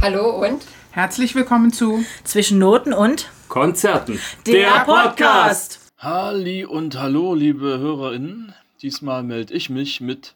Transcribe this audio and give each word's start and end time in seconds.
Hallo 0.00 0.46
und 0.46 0.64
Herzlich 0.92 1.34
willkommen 1.34 1.72
zu 1.72 2.04
Zwischen 2.22 2.58
Noten 2.58 2.92
und 2.92 3.30
Konzerten. 3.48 4.20
der 4.46 4.84
Podcast. 4.84 5.90
Halli 5.98 6.64
und 6.64 6.96
hallo, 6.96 7.34
liebe 7.34 7.78
HörerInnen. 7.80 8.54
Diesmal 8.80 9.24
melde 9.24 9.54
ich 9.54 9.70
mich 9.70 10.00
mit 10.00 10.34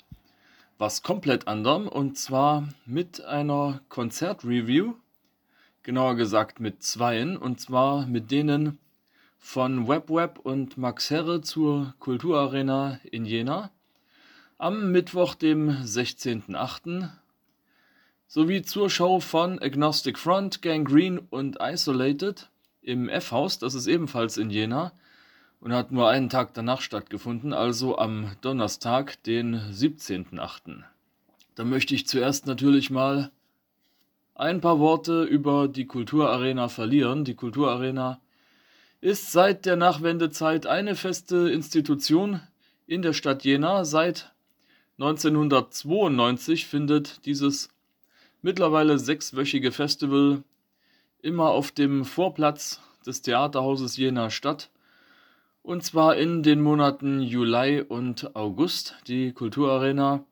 was 0.78 1.04
komplett 1.04 1.46
anderem 1.46 1.86
und 1.86 2.18
zwar 2.18 2.68
mit 2.86 3.24
einer 3.24 3.80
Konzertreview. 3.88 4.94
Genauer 5.84 6.16
gesagt 6.16 6.58
mit 6.58 6.82
zweien 6.82 7.36
und 7.36 7.60
zwar 7.60 8.06
mit 8.06 8.32
denen 8.32 8.78
von 9.38 9.86
WebWeb 9.86 10.40
und 10.40 10.76
Max 10.76 11.08
Herre 11.08 11.40
zur 11.40 11.94
Kulturarena 12.00 12.98
in 13.04 13.24
Jena 13.24 13.70
am 14.58 14.90
Mittwoch, 14.92 15.34
dem 15.34 15.70
16.08. 15.70 17.10
sowie 18.32 18.62
zur 18.62 18.88
Show 18.88 19.20
von 19.20 19.58
Agnostic 19.58 20.18
Front, 20.18 20.62
Gangrene 20.62 21.20
und 21.28 21.58
Isolated 21.60 22.48
im 22.80 23.10
F-Haus, 23.10 23.58
das 23.58 23.74
ist 23.74 23.86
ebenfalls 23.86 24.38
in 24.38 24.48
Jena 24.48 24.92
und 25.60 25.74
hat 25.74 25.92
nur 25.92 26.08
einen 26.08 26.30
Tag 26.30 26.54
danach 26.54 26.80
stattgefunden, 26.80 27.52
also 27.52 27.98
am 27.98 28.30
Donnerstag, 28.40 29.22
den 29.24 29.56
17.08. 29.56 30.82
Da 31.56 31.64
möchte 31.64 31.94
ich 31.94 32.06
zuerst 32.06 32.46
natürlich 32.46 32.88
mal 32.88 33.30
ein 34.34 34.62
paar 34.62 34.78
Worte 34.78 35.24
über 35.24 35.68
die 35.68 35.84
Kulturarena 35.84 36.68
verlieren. 36.68 37.26
Die 37.26 37.34
Kulturarena 37.34 38.18
ist 39.02 39.30
seit 39.30 39.66
der 39.66 39.76
Nachwendezeit 39.76 40.64
eine 40.64 40.96
feste 40.96 41.50
Institution 41.50 42.40
in 42.86 43.02
der 43.02 43.12
Stadt 43.12 43.44
Jena. 43.44 43.84
Seit 43.84 44.32
1992 44.98 46.64
findet 46.64 47.26
dieses 47.26 47.68
mittlerweile 48.42 48.98
sechswöchige 48.98 49.72
Festival 49.72 50.42
immer 51.22 51.50
auf 51.50 51.70
dem 51.70 52.04
Vorplatz 52.04 52.80
des 53.06 53.22
Theaterhauses 53.22 53.96
Jena 53.96 54.30
statt. 54.30 54.70
Und 55.62 55.84
zwar 55.84 56.16
in 56.16 56.42
den 56.42 56.60
Monaten 56.60 57.20
Juli 57.20 57.80
und 57.80 58.34
August. 58.34 58.96
Die 59.06 59.32
Kulturarena 59.32 60.24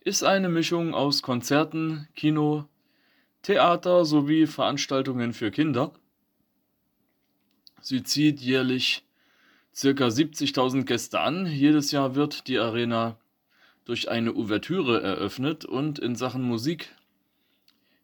ist 0.00 0.24
eine 0.24 0.48
Mischung 0.48 0.94
aus 0.94 1.22
Konzerten, 1.22 2.08
Kino, 2.16 2.64
Theater 3.42 4.06
sowie 4.06 4.46
Veranstaltungen 4.46 5.34
für 5.34 5.50
Kinder. 5.50 5.92
Sie 7.82 8.02
zieht 8.02 8.40
jährlich 8.40 9.04
circa 9.74 10.06
70.000 10.06 10.84
Gäste 10.84 11.20
an. 11.20 11.46
Jedes 11.46 11.90
Jahr 11.90 12.14
wird 12.14 12.48
die 12.48 12.58
Arena 12.58 13.16
durch 13.88 14.10
eine 14.10 14.34
Ouvertüre 14.34 15.02
eröffnet 15.02 15.64
und 15.64 15.98
in 15.98 16.14
Sachen 16.14 16.42
Musik 16.42 16.94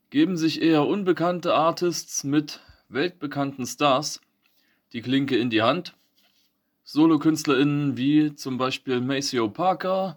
geben 0.09 0.39
sich 0.39 0.63
eher 0.63 0.87
unbekannte 0.87 1.53
Artists 1.53 2.25
mit 2.25 2.61
weltbekannten 2.89 3.67
Stars 3.67 4.23
die 4.95 5.03
Klinke 5.03 5.37
in 5.37 5.51
die 5.51 5.61
Hand. 5.61 5.95
SolokünstlerInnen 6.85 7.99
wie 7.99 8.35
zum 8.35 8.57
Beispiel 8.57 9.03
Maceo 9.03 9.51
Parker, 9.51 10.17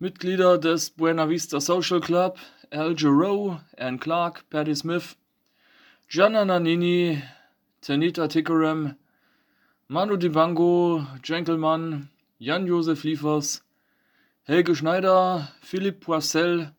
Mitglieder 0.00 0.58
des 0.58 0.90
Buena 0.90 1.28
Vista 1.28 1.60
Social 1.60 2.00
Club, 2.00 2.40
Al 2.70 2.96
Jarreau, 2.98 3.60
Anne 3.76 3.98
Clark, 3.98 4.50
Patti 4.50 4.74
Smith, 4.74 5.16
Gianna 6.08 6.44
Nannini, 6.44 7.22
Tanita 7.80 8.26
Tikaram, 8.26 8.96
Manu 9.86 10.16
Dibango, 10.16 11.06
Gentleman, 11.22 12.08
Jan-Josef 12.40 13.04
Liefers, 13.04 13.62
Helge 14.50 14.74
Schneider, 14.74 15.52
Philipp 15.60 16.00
Poissel, 16.00 16.72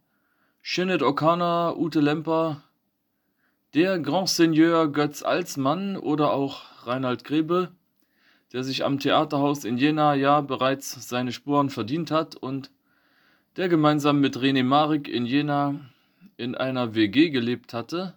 Sinead 0.63 1.03
O'Connor, 1.03 1.77
Ute 1.77 1.99
Lemper, 1.99 2.63
der 3.75 3.99
Grand 3.99 4.27
Seigneur 4.27 4.91
Götz 4.91 5.21
Alsmann 5.21 5.95
oder 5.95 6.31
auch 6.31 6.63
Reinhard 6.87 7.23
Grebe, 7.23 7.69
der 8.53 8.63
sich 8.63 8.83
am 8.83 8.97
Theaterhaus 8.97 9.65
in 9.65 9.77
Jena 9.77 10.15
ja 10.15 10.41
bereits 10.41 11.07
seine 11.07 11.31
Spuren 11.31 11.69
verdient 11.69 12.09
hat 12.09 12.35
und 12.35 12.71
der 13.55 13.69
gemeinsam 13.69 14.19
mit 14.19 14.35
René 14.35 14.63
Marik 14.63 15.07
in 15.07 15.27
Jena 15.27 15.75
in 16.37 16.55
einer 16.55 16.95
WG 16.95 17.29
gelebt 17.29 17.75
hatte, 17.75 18.15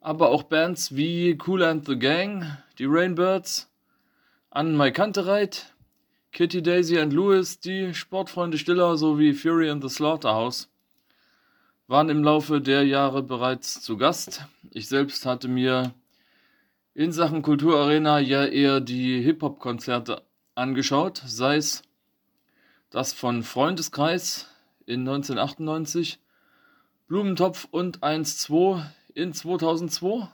aber 0.00 0.30
auch 0.30 0.42
Bands 0.42 0.96
wie 0.96 1.38
Cool 1.46 1.62
and 1.62 1.86
the 1.86 1.96
Gang, 1.96 2.58
die 2.80 2.86
Rainbirds, 2.86 3.70
Anne 4.50 4.76
Mai 4.76 4.90
Kantereit, 4.90 5.71
Kitty 6.32 6.62
Daisy 6.62 6.98
and 6.98 7.12
Lewis, 7.12 7.60
die 7.60 7.92
Sportfreunde 7.92 8.56
Stiller 8.56 8.96
sowie 8.96 9.34
Fury 9.34 9.68
and 9.68 9.82
the 9.82 9.90
Slaughterhouse 9.90 10.70
waren 11.88 12.08
im 12.08 12.24
Laufe 12.24 12.62
der 12.62 12.86
Jahre 12.86 13.22
bereits 13.22 13.82
zu 13.82 13.98
Gast. 13.98 14.46
Ich 14.70 14.88
selbst 14.88 15.26
hatte 15.26 15.46
mir 15.46 15.92
in 16.94 17.12
Sachen 17.12 17.42
Kulturarena 17.42 18.18
ja 18.18 18.46
eher 18.46 18.80
die 18.80 19.20
Hip-Hop-Konzerte 19.20 20.22
angeschaut, 20.54 21.22
sei 21.26 21.56
es 21.56 21.82
das 22.88 23.12
von 23.12 23.42
Freundeskreis 23.42 24.48
in 24.86 25.00
1998, 25.00 26.18
Blumentopf 27.08 27.68
und 27.70 27.98
1-2 27.98 28.82
in 29.12 29.34
2002, 29.34 30.28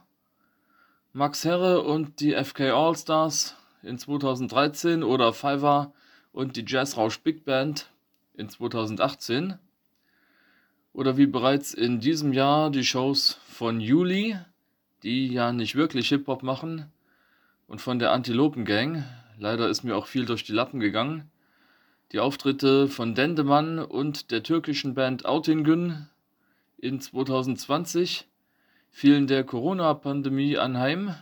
Max 1.12 1.44
Herre 1.44 1.82
und 1.82 2.20
die 2.20 2.34
FK 2.34 2.70
All-Stars 2.70 3.56
in 3.82 3.98
2013 3.98 5.02
oder 5.02 5.32
Fiverr 5.32 5.92
und 6.32 6.56
die 6.56 6.64
Jazzrausch 6.66 7.20
Big 7.20 7.44
Band 7.44 7.90
in 8.34 8.48
2018 8.48 9.58
oder 10.92 11.16
wie 11.16 11.26
bereits 11.26 11.74
in 11.74 12.00
diesem 12.00 12.32
Jahr 12.32 12.70
die 12.70 12.84
Shows 12.84 13.38
von 13.46 13.80
Juli, 13.80 14.36
die 15.02 15.28
ja 15.28 15.52
nicht 15.52 15.76
wirklich 15.76 16.08
Hip-Hop 16.08 16.42
machen, 16.42 16.90
und 17.68 17.80
von 17.80 17.98
der 17.98 18.12
Antilopen 18.12 18.64
Gang. 18.64 19.04
Leider 19.38 19.68
ist 19.68 19.84
mir 19.84 19.96
auch 19.96 20.06
viel 20.06 20.24
durch 20.24 20.42
die 20.42 20.52
Lappen 20.52 20.80
gegangen. 20.80 21.30
Die 22.12 22.18
Auftritte 22.18 22.88
von 22.88 23.14
Dendemann 23.14 23.78
und 23.78 24.30
der 24.30 24.42
türkischen 24.42 24.94
Band 24.94 25.26
Autingün 25.26 26.08
in 26.78 27.00
2020 27.00 28.26
fielen 28.90 29.26
der 29.26 29.44
Corona-Pandemie 29.44 30.56
anheim. 30.56 31.14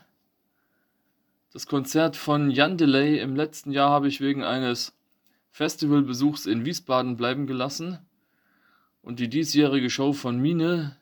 Das 1.56 1.67
Konzert 1.67 2.17
von 2.17 2.50
Jan 2.50 2.77
Delay 2.77 3.19
im 3.19 3.34
letzten 3.34 3.72
Jahr 3.72 3.89
habe 3.89 4.09
ich 4.09 4.21
wegen 4.21 4.44
eines 4.44 4.94
Festivalbesuchs 5.53 6.44
in 6.44 6.67
Wiesbaden 6.67 7.17
bleiben 7.17 7.47
gelassen. 7.47 7.99
Und 9.00 9.21
die 9.21 9.31
diesjährige 9.31 9.89
Show 9.89 10.12
von 10.12 10.39
Mine 10.39 10.99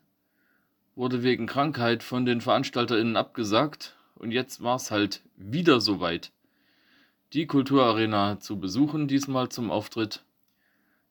wurde 0.95 1.25
wegen 1.25 1.49
Krankheit 1.49 2.05
von 2.05 2.25
den 2.25 2.41
VeranstalterInnen 2.41 3.17
abgesagt. 3.17 3.97
Und 4.15 4.31
jetzt 4.31 4.63
war 4.63 4.77
es 4.77 4.93
halt 4.93 5.23
wieder 5.35 5.81
soweit, 5.81 6.31
die 7.33 7.49
Kulturarena 7.49 8.39
zu 8.39 8.61
besuchen, 8.61 9.09
diesmal 9.09 9.49
zum 9.49 9.73
Auftritt 9.73 10.23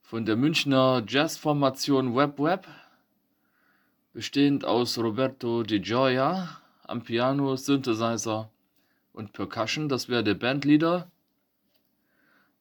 von 0.03 0.23
der 0.23 0.37
Münchner 0.37 1.03
Jazzformation 1.05 2.15
Web 2.15 2.39
Web, 2.39 2.65
bestehend 4.13 4.63
aus 4.63 4.97
Roberto 4.97 5.63
Di 5.63 5.81
Gioia 5.81 6.61
am 6.83 7.03
Piano, 7.03 7.57
Synthesizer 7.57 8.49
und 9.13 9.31
Percussion, 9.31 9.87
das 9.87 10.09
wäre 10.09 10.23
der 10.23 10.33
Bandleader. 10.33 11.09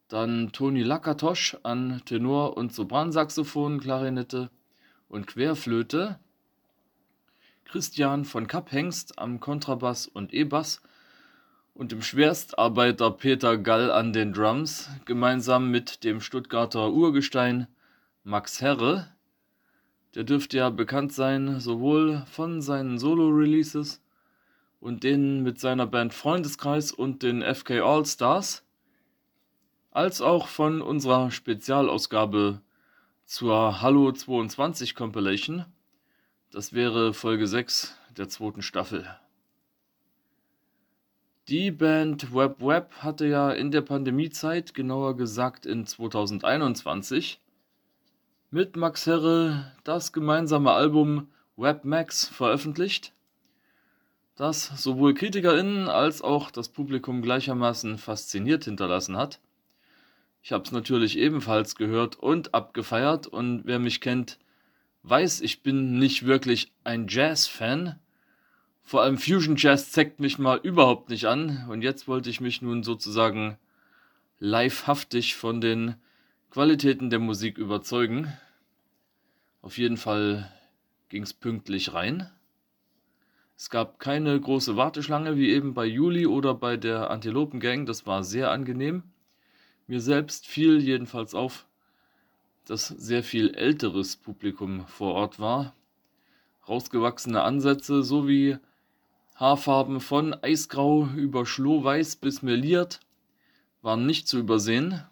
Dann 0.09 0.53
Toni 0.53 0.83
Lakatosch 0.83 1.57
an 1.63 2.03
Tenor- 2.05 2.57
und 2.57 2.73
Sopransaxophon, 2.73 3.81
Klarinette 3.81 4.51
und 5.09 5.27
Querflöte. 5.27 6.19
Christian 7.65 8.27
von 8.27 8.47
Kapphengst 8.47 9.19
am 9.19 9.41
Kontrabass 9.41 10.07
und 10.07 10.35
E-Bass 10.35 10.83
und 11.73 11.91
dem 11.91 12.03
Schwerstarbeiter 12.03 13.11
Peter 13.11 13.57
Gall 13.57 13.91
an 13.91 14.13
den 14.13 14.35
Drums, 14.35 14.91
gemeinsam 15.07 15.71
mit 15.71 16.05
dem 16.05 16.21
Stuttgarter 16.21 16.93
Urgestein 16.93 17.67
Max 18.25 18.61
Herre. 18.61 19.09
Der 20.15 20.25
dürfte 20.25 20.59
ja 20.59 20.69
bekannt 20.69 21.15
sein, 21.15 21.61
sowohl 21.61 22.25
von 22.27 22.61
seinen 22.61 22.99
Solo-Releases 22.99 24.02
und 24.83 25.05
denen 25.05 25.45
mit 25.45 25.61
seiner 25.61 25.87
Band 25.87 26.13
Freundeskreis 26.13 26.91
und 26.91 27.23
den 27.23 27.41
FK 27.41 27.83
All-Stars, 27.83 28.65
als 29.93 30.21
auch 30.21 30.49
von 30.49 30.83
unserer 30.83 31.31
Spezialausgabe 31.31 32.61
zur 33.25 33.81
Hallo 33.81 34.11
22 34.11 34.97
Compilation. 34.97 35.65
Das 36.51 36.73
wäre 36.73 37.15
Folge 37.15 37.47
6 37.47 37.97
der 38.17 38.29
zweiten 38.29 38.61
Staffel. 38.61 39.07
Die 41.47 41.71
Band 41.71 42.35
Web 42.35 42.61
Web 42.61 42.93
hatte 42.99 43.27
ja 43.27 43.53
in 43.53 43.71
der 43.71 43.83
Pandemiezeit, 43.83 44.75
genauer 44.75 45.17
gesagt 45.17 45.65
in 45.65 45.87
2021, 45.87 47.41
mit 48.51 48.75
Max 48.75 49.07
Herre 49.07 49.73
das 49.85 50.13
gemeinsame 50.13 50.73
Album 50.73 51.29
Web 51.57 51.85
Max 51.85 52.27
veröffentlicht, 52.27 53.13
das 54.37 54.67
sowohl 54.83 55.15
KritikerInnen 55.15 55.89
als 55.89 56.23
auch 56.23 56.51
das 56.51 56.69
Publikum 56.69 57.23
gleichermaßen 57.23 57.99
fasziniert 57.99 58.65
hinterlassen 58.65 59.17
hat. 59.17 59.41
Ich 60.43 60.53
habe 60.53 60.65
es 60.65 60.73
natürlich 60.73 61.19
ebenfalls 61.19 61.77
gehört 61.77 62.17
und 62.17 62.55
abgefeiert 62.55 63.27
und 63.27 63.63
wer 63.65 63.79
mich 63.79 64.01
kennt, 64.01 64.39
weiß, 65.05 65.41
ich 65.41 65.63
bin 65.63 65.99
nicht 65.99 66.27
wirklich 66.27 66.73
ein 66.85 67.07
Jazz-Fan. 67.09 67.99
Vor 68.83 69.03
allem 69.03 69.19
Fusion 69.19 69.57
Jazz 69.57 69.93
zeigt 69.93 70.19
mich 70.19 70.39
mal 70.39 70.59
überhaupt 70.63 71.11
nicht 71.11 71.27
an. 71.27 71.67
Und 71.69 71.83
jetzt 71.83 72.09
wollte 72.09 72.31
ich 72.31 72.41
mich 72.41 72.63
nun 72.63 72.83
sozusagen 72.83 73.57
livehaftig 74.39 75.37
von 75.37 75.61
den 75.61 75.95
Qualitäten 76.51 77.11
der 77.11 77.21
Musik 77.21 77.59
überzeugen. 77.59 78.33
Auf 79.61 79.79
jeden 79.79 79.97
Fall 79.97 80.53
ging 81.09 81.23
es 81.23 81.33
pünktlich 81.33 81.95
rein. 81.95 82.29
Es 83.63 83.71
gab 83.71 84.01
keine 84.01 84.41
große 84.41 84.77
Warteschlange 84.77 85.37
wie 85.37 85.51
eben 85.51 85.73
bei 85.73 85.87
Juli 85.87 86.27
oder 86.27 86.53
bei 86.53 86.77
der 86.77 87.13
Antilopen 87.13 87.61
Gang. 87.61 87.87
Das 87.87 88.09
war 88.09 88.25
sehr 88.25 88.51
angenehm. 88.51 89.05
Mir 89.87 90.01
selbst 90.01 90.49
fiel 90.49 90.83
jedenfalls 90.83 91.33
auf, 91.33 91.65
dass 92.67 92.89
sehr 92.89 93.23
viel 93.23 93.55
älteres 93.55 94.17
Publikum 94.17 94.85
vor 94.89 95.15
Ort 95.15 95.39
war. 95.39 95.77
Rausgewachsene 96.69 97.41
Ansätze 97.43 98.03
sowie 98.03 98.59
Haarfarben 99.37 100.01
von 100.01 100.35
eisgrau 100.35 101.07
über 101.15 101.47
schlohweiß 101.47 102.17
bis 102.17 102.43
meliert 102.43 102.99
waren 103.81 104.07
nicht 104.07 104.27
zu 104.27 104.41
übersehen. 104.41 105.05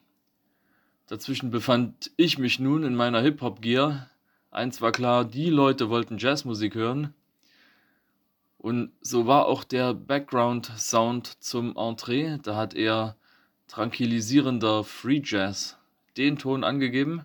Dazwischen 1.06 1.52
befand 1.52 2.10
ich 2.16 2.36
mich 2.38 2.58
nun 2.58 2.82
in 2.82 2.96
meiner 2.96 3.20
Hip-Hop-Gear. 3.20 4.10
Eins 4.50 4.80
war 4.80 4.90
klar, 4.90 5.24
die 5.24 5.50
Leute 5.50 5.88
wollten 5.88 6.18
Jazzmusik 6.18 6.74
hören. 6.74 7.14
Und 8.60 8.92
so 9.00 9.26
war 9.26 9.46
auch 9.46 9.64
der 9.64 9.94
Background-Sound 9.94 11.42
zum 11.42 11.78
Entree. 11.78 12.36
Da 12.42 12.56
hat 12.56 12.74
er 12.74 13.16
tranquillisierender 13.68 14.84
Free 14.84 15.22
Jazz 15.24 15.78
den 16.18 16.36
Ton 16.36 16.62
angegeben. 16.62 17.22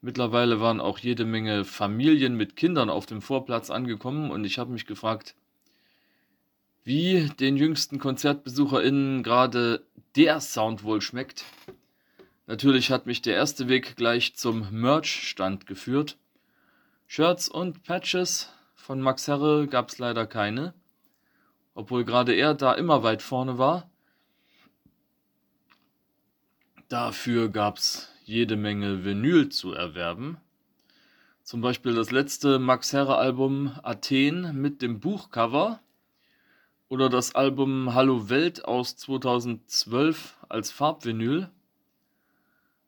Mittlerweile 0.00 0.58
waren 0.58 0.80
auch 0.80 0.98
jede 0.98 1.26
Menge 1.26 1.66
Familien 1.66 2.34
mit 2.34 2.56
Kindern 2.56 2.88
auf 2.88 3.04
dem 3.04 3.20
Vorplatz 3.20 3.68
angekommen 3.68 4.30
und 4.30 4.44
ich 4.44 4.58
habe 4.58 4.72
mich 4.72 4.86
gefragt, 4.86 5.34
wie 6.82 7.28
den 7.38 7.58
jüngsten 7.58 7.98
KonzertbesucherInnen 7.98 9.22
gerade 9.22 9.84
der 10.14 10.40
Sound 10.40 10.82
wohl 10.82 11.02
schmeckt. 11.02 11.44
Natürlich 12.46 12.90
hat 12.90 13.04
mich 13.04 13.20
der 13.20 13.34
erste 13.34 13.68
Weg 13.68 13.96
gleich 13.96 14.34
zum 14.34 14.66
Merch-Stand 14.70 15.66
geführt. 15.66 16.16
Shirts 17.06 17.50
und 17.50 17.82
Patches 17.82 18.50
von 18.86 19.00
Max 19.00 19.26
Herre 19.26 19.66
gab 19.66 19.88
es 19.88 19.98
leider 19.98 20.28
keine, 20.28 20.72
obwohl 21.74 22.04
gerade 22.04 22.34
er 22.34 22.54
da 22.54 22.72
immer 22.72 23.02
weit 23.02 23.20
vorne 23.20 23.58
war. 23.58 23.90
Dafür 26.86 27.48
gab 27.48 27.78
es 27.78 28.12
jede 28.22 28.54
Menge 28.54 29.04
Vinyl 29.04 29.48
zu 29.48 29.72
erwerben. 29.72 30.36
Zum 31.42 31.62
Beispiel 31.62 31.96
das 31.96 32.12
letzte 32.12 32.60
Max 32.60 32.92
Herre 32.92 33.16
Album 33.16 33.76
Athen 33.82 34.60
mit 34.60 34.82
dem 34.82 35.00
Buchcover 35.00 35.80
oder 36.88 37.08
das 37.08 37.34
Album 37.34 37.92
Hallo 37.92 38.28
Welt 38.28 38.66
aus 38.66 38.96
2012 38.96 40.36
als 40.48 40.70
Farbvinyl. 40.70 41.50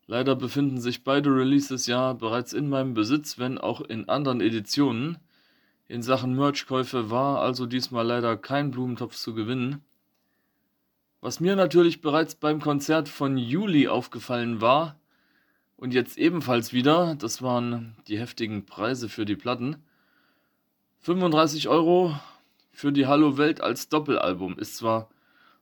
Leider 0.06 0.37
befinden 0.37 0.81
sich 0.81 1.03
beide 1.03 1.31
Releases 1.31 1.89
ja 1.89 2.12
bereits 2.12 2.53
in 2.53 2.69
meinem 2.69 2.95
Besitz, 2.95 3.41
wenn 3.41 3.59
auch 3.59 3.81
in 3.81 4.09
anderen 4.09 4.41
Editionen. 4.41 5.19
In 5.90 6.02
Sachen 6.02 6.37
Merchkäufe 6.37 7.11
war 7.11 7.40
also 7.40 7.64
diesmal 7.64 8.06
leider 8.06 8.37
kein 8.37 8.70
Blumentopf 8.70 9.17
zu 9.17 9.35
gewinnen. 9.35 9.82
Was 11.23 11.40
mir 11.40 11.56
natürlich 11.56 12.02
bereits 12.02 12.35
beim 12.35 12.61
Konzert 12.61 13.08
von 13.08 13.38
Juli 13.38 13.88
aufgefallen 13.88 14.61
war 14.61 15.00
und 15.79 15.94
jetzt 15.94 16.19
ebenfalls 16.19 16.75
wieder, 16.75 17.14
das 17.14 17.40
waren 17.40 17.96
die 18.06 18.19
heftigen 18.19 18.67
Preise 18.67 19.08
für 19.08 19.25
die 19.25 19.35
Platten. 19.35 19.82
35 21.00 21.69
Euro 21.69 22.20
für 22.70 22.93
die 22.93 23.06
Hallo 23.06 23.38
Welt 23.38 23.62
als 23.62 23.88
Doppelalbum 23.88 24.58
ist 24.58 24.76
zwar 24.76 25.08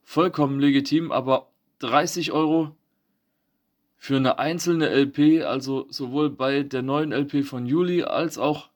vollkommen 0.03 0.59
legitim, 0.59 1.13
aber 1.13 1.53
30 1.79 2.33
Euro 2.33 2.75
für 3.97 4.17
eine 4.17 4.41
einzelne 4.41 4.89
LP, 4.89 5.45
also 5.45 5.87
sowohl 5.89 6.31
bei 6.31 6.65
der 6.65 6.83
neuen 6.83 7.13
LP 7.13 7.45
von 7.45 7.65
Juli 7.65 8.03
als 8.03 8.39
auch 8.39 8.71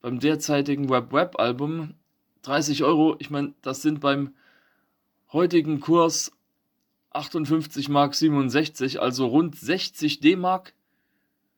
beim 0.00 0.20
derzeitigen 0.20 0.88
Web-Web-Album, 0.88 1.94
30 2.42 2.84
Euro, 2.84 3.16
ich 3.18 3.30
meine, 3.30 3.54
das 3.62 3.82
sind 3.82 4.00
beim 4.00 4.34
heutigen 5.32 5.80
Kurs 5.80 6.32
58 7.10 7.88
Mark 7.88 8.14
67, 8.14 9.00
also 9.00 9.26
rund 9.26 9.56
60 9.56 10.20
D-Mark 10.20 10.74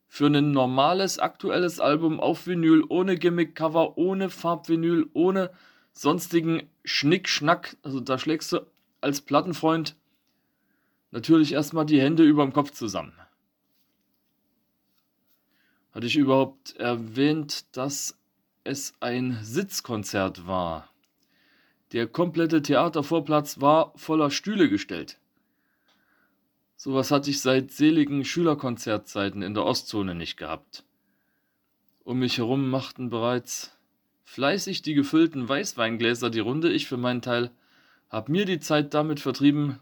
für 0.09 0.27
ein 0.27 0.53
normales 0.53 1.19
aktuelles 1.19 1.81
Album 1.81 2.19
auf 2.19 2.47
Vinyl, 2.47 2.85
ohne 2.89 3.17
Gimmick-Cover, 3.17 3.97
ohne 3.97 4.31
Farbvinyl, 4.31 5.09
ohne 5.13 5.51
sonstigen 5.93 6.69
Schnickschnack, 6.85 7.77
also 7.83 8.01
da 8.01 8.19
schlägst 8.19 8.53
du 8.53 8.67
als 9.01 9.21
Plattenfreund 9.21 9.97
natürlich 11.11 11.53
erstmal 11.53 11.87
die 11.87 12.01
Hände 12.01 12.25
überm 12.25 12.53
Kopf 12.53 12.71
zusammen. 12.73 13.13
Hatte 15.93 16.07
ich 16.07 16.17
überhaupt 16.17 16.77
erwähnt, 16.77 17.77
dass 17.77 18.20
es 18.65 18.95
ein 19.01 19.39
Sitzkonzert 19.43 20.47
war? 20.47 20.89
Der 21.93 22.07
komplette 22.07 22.63
Theatervorplatz 22.63 23.61
war 23.61 23.93
voller 23.97 24.31
Stühle 24.31 24.69
gestellt. 24.69 25.19
Sowas 26.77 27.11
hatte 27.11 27.31
ich 27.31 27.41
seit 27.41 27.73
seligen 27.73 28.25
Schülerkonzertzeiten 28.25 29.43
in 29.43 29.55
der 29.55 29.65
Ostzone 29.65 30.15
nicht 30.15 30.37
gehabt. 30.37 30.85
Um 32.05 32.21
mich 32.21 32.39
herum 32.39 32.71
machten 32.71 33.11
bereits 33.11 33.77
fleißig 34.25 34.83
die 34.83 34.95
gefüllten 34.95 35.49
Weißweingläser 35.49 36.31
die 36.31 36.41
Runde. 36.41 36.73
Ich 36.73 36.87
für 36.87 36.97
meinen 36.97 37.23
Teil 37.23 37.51
habe 38.09 38.33
mir 38.33 38.45
die 38.45 38.61
Zeit 38.61 38.95
damit 38.95 39.21
vertrieben, 39.21 39.81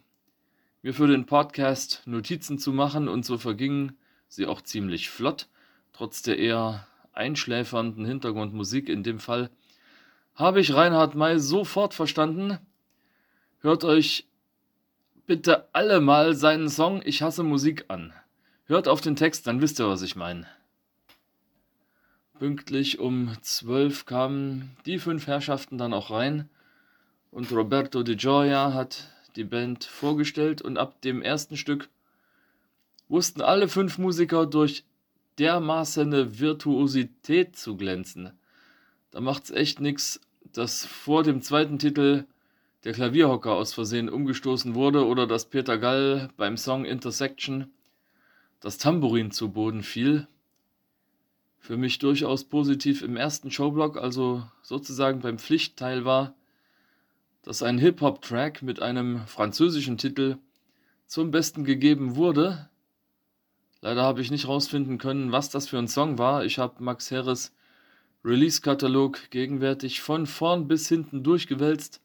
mir 0.82 0.94
für 0.94 1.06
den 1.06 1.26
Podcast 1.26 2.02
Notizen 2.06 2.58
zu 2.58 2.72
machen 2.72 3.08
und 3.08 3.24
so 3.24 3.38
vergingen 3.38 3.96
sie 4.28 4.46
auch 4.46 4.62
ziemlich 4.62 5.10
flott, 5.10 5.48
trotz 5.92 6.22
der 6.22 6.38
eher 6.38 6.86
einschläfernden 7.18 8.04
Hintergrundmusik 8.04 8.88
in 8.88 9.02
dem 9.02 9.18
Fall. 9.18 9.50
Habe 10.34 10.60
ich 10.60 10.74
Reinhard 10.74 11.14
May 11.14 11.38
sofort 11.38 11.94
verstanden. 11.94 12.58
Hört 13.60 13.84
euch 13.84 14.26
bitte 15.26 15.68
alle 15.74 16.00
mal 16.00 16.34
seinen 16.34 16.68
Song 16.68 17.02
Ich 17.04 17.22
hasse 17.22 17.42
Musik 17.42 17.84
an. 17.88 18.12
Hört 18.66 18.88
auf 18.88 19.00
den 19.00 19.16
Text, 19.16 19.46
dann 19.46 19.60
wisst 19.60 19.80
ihr, 19.80 19.88
was 19.88 20.02
ich 20.02 20.16
meine. 20.16 20.46
Pünktlich 22.38 22.98
um 22.98 23.36
zwölf 23.42 24.06
kamen 24.06 24.76
die 24.86 24.98
fünf 24.98 25.26
Herrschaften 25.26 25.76
dann 25.76 25.92
auch 25.92 26.10
rein 26.10 26.48
und 27.30 27.50
Roberto 27.50 28.02
Di 28.02 28.16
Gioia 28.16 28.72
hat 28.72 29.08
die 29.36 29.44
Band 29.44 29.84
vorgestellt 29.84 30.62
und 30.62 30.78
ab 30.78 31.00
dem 31.02 31.20
ersten 31.20 31.56
Stück 31.56 31.88
wussten 33.08 33.42
alle 33.42 33.68
fünf 33.68 33.98
Musiker 33.98 34.46
durch 34.46 34.84
dermaßen 35.38 36.38
Virtuosität 36.38 37.56
zu 37.56 37.76
glänzen. 37.76 38.32
Da 39.10 39.20
macht's 39.20 39.50
echt 39.50 39.80
nix, 39.80 40.20
dass 40.52 40.84
vor 40.84 41.22
dem 41.22 41.42
zweiten 41.42 41.78
Titel 41.78 42.24
der 42.84 42.92
Klavierhocker 42.92 43.54
aus 43.54 43.74
Versehen 43.74 44.08
umgestoßen 44.08 44.74
wurde 44.74 45.06
oder 45.06 45.26
dass 45.26 45.48
Peter 45.48 45.78
Gall 45.78 46.30
beim 46.36 46.56
Song 46.56 46.84
Intersection 46.84 47.70
das 48.60 48.78
Tambourin 48.78 49.30
zu 49.30 49.50
Boden 49.50 49.82
fiel 49.82 50.26
für 51.68 51.76
mich 51.76 51.98
durchaus 51.98 52.44
positiv 52.44 53.02
im 53.02 53.16
ersten 53.16 53.50
Showblock, 53.50 53.96
also 53.98 54.42
sozusagen 54.62 55.20
beim 55.20 55.38
Pflichtteil 55.38 56.04
war, 56.04 56.34
dass 57.42 57.62
ein 57.62 57.78
Hip-Hop-Track 57.78 58.62
mit 58.62 58.80
einem 58.80 59.26
französischen 59.26 59.98
Titel 59.98 60.38
zum 61.06 61.30
Besten 61.30 61.64
gegeben 61.64 62.16
wurde. 62.16 62.70
Leider 63.80 64.02
habe 64.02 64.20
ich 64.20 64.30
nicht 64.30 64.48
rausfinden 64.48 64.98
können, 64.98 65.30
was 65.30 65.50
das 65.50 65.68
für 65.68 65.78
ein 65.78 65.88
Song 65.88 66.18
war. 66.18 66.44
Ich 66.44 66.58
habe 66.58 66.82
Max 66.82 67.10
Herres 67.10 67.52
Release-Katalog 68.24 69.30
gegenwärtig 69.30 70.00
von 70.00 70.26
vorn 70.26 70.66
bis 70.66 70.88
hinten 70.88 71.22
durchgewälzt, 71.22 72.00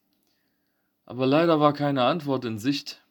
aber 1.06 1.26
leider 1.26 1.60
war 1.60 1.74
keine 1.74 2.04
Antwort 2.04 2.46
in 2.46 2.60
Sicht. 2.60 3.02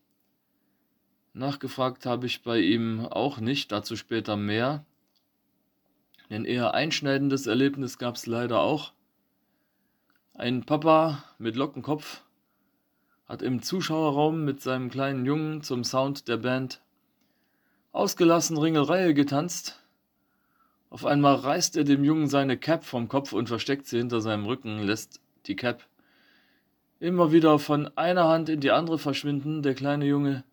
Nachgefragt 1.35 2.07
habe 2.07 2.26
ich 2.26 2.42
bei 2.42 2.61
ihm 2.61 3.07
auch 3.07 3.38
nicht, 3.38 3.73
dazu 3.73 3.97
später 3.97 4.37
mehr. 4.37 4.85
Ein 6.31 6.45
eher 6.45 6.75
einschneidendes 6.75 7.47
Erlebnis 7.47 7.99
gab 7.99 8.14
es 8.14 8.26
leider 8.26 8.61
auch. 8.61 8.92
Ein 10.35 10.64
Papa 10.64 11.25
mit 11.38 11.57
Lockenkopf 11.57 12.23
hat 13.26 13.42
im 13.42 13.62
Zuschauerraum 13.62 14.45
mit 14.45 14.61
seinem 14.61 14.90
kleinen 14.90 15.26
Jungen 15.26 15.62
zum 15.62 15.85
Sound 15.85 16.28
der 16.28 16.37
Band 16.37 16.81
ausgelassen 17.93 18.57
Ringelreihe 18.57 19.15
getanzt. 19.15 19.79
Auf 20.91 21.05
einmal 21.07 21.37
reißt 21.37 21.77
er 21.77 21.85
dem 21.85 22.05
Jungen 22.05 22.27
seine 22.27 22.57
Cap 22.57 22.85
vom 22.85 23.09
Kopf 23.09 23.33
und 23.33 23.49
versteckt 23.49 23.87
sie 23.87 23.99
hinter 23.99 24.21
seinem 24.21 24.47
Rücken, 24.47 24.81
lässt 24.81 25.21
die 25.47 25.57
Cap 25.57 25.87
immer 27.01 27.33
wieder 27.33 27.59
von 27.59 27.91
einer 27.97 28.29
Hand 28.29 28.49
in 28.49 28.61
die 28.61 28.71
andere 28.71 28.99
verschwinden. 28.99 29.63
Der 29.63 29.75
kleine 29.75 30.07
Junge 30.07 30.45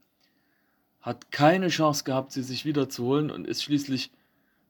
hat 1.01 1.31
keine 1.31 1.69
Chance 1.69 2.03
gehabt, 2.03 2.31
sie 2.31 2.43
sich 2.43 2.65
wiederzuholen 2.65 3.31
und 3.31 3.47
ist 3.47 3.63
schließlich 3.63 4.11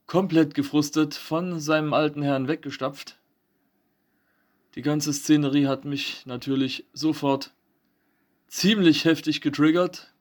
komplett 0.05 0.55
gefrustet 0.55 1.13
von 1.13 1.59
seinem 1.59 1.93
alten 1.93 2.21
Herrn 2.21 2.47
weggestapft. 2.47 3.17
Die 4.75 4.81
ganze 4.81 5.13
Szenerie 5.13 5.67
hat 5.67 5.85
mich 5.85 6.25
natürlich 6.25 6.85
sofort 6.93 7.53
ziemlich 8.47 9.05
heftig 9.05 9.41
getriggert 9.41 10.13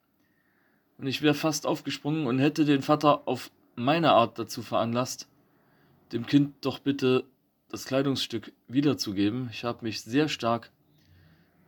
und 0.98 1.06
ich 1.06 1.22
wäre 1.22 1.34
fast 1.34 1.66
aufgesprungen 1.66 2.26
und 2.26 2.38
hätte 2.38 2.64
den 2.64 2.82
Vater 2.82 3.22
auf 3.26 3.50
meine 3.76 4.12
Art 4.12 4.38
dazu 4.38 4.62
veranlasst, 4.62 5.28
dem 6.12 6.26
Kind 6.26 6.54
doch 6.62 6.80
bitte 6.80 7.24
das 7.70 7.84
Kleidungsstück 7.84 8.52
wiederzugeben. 8.66 9.48
Ich 9.52 9.64
habe 9.64 9.84
mich 9.84 10.02
sehr 10.02 10.28
stark 10.28 10.70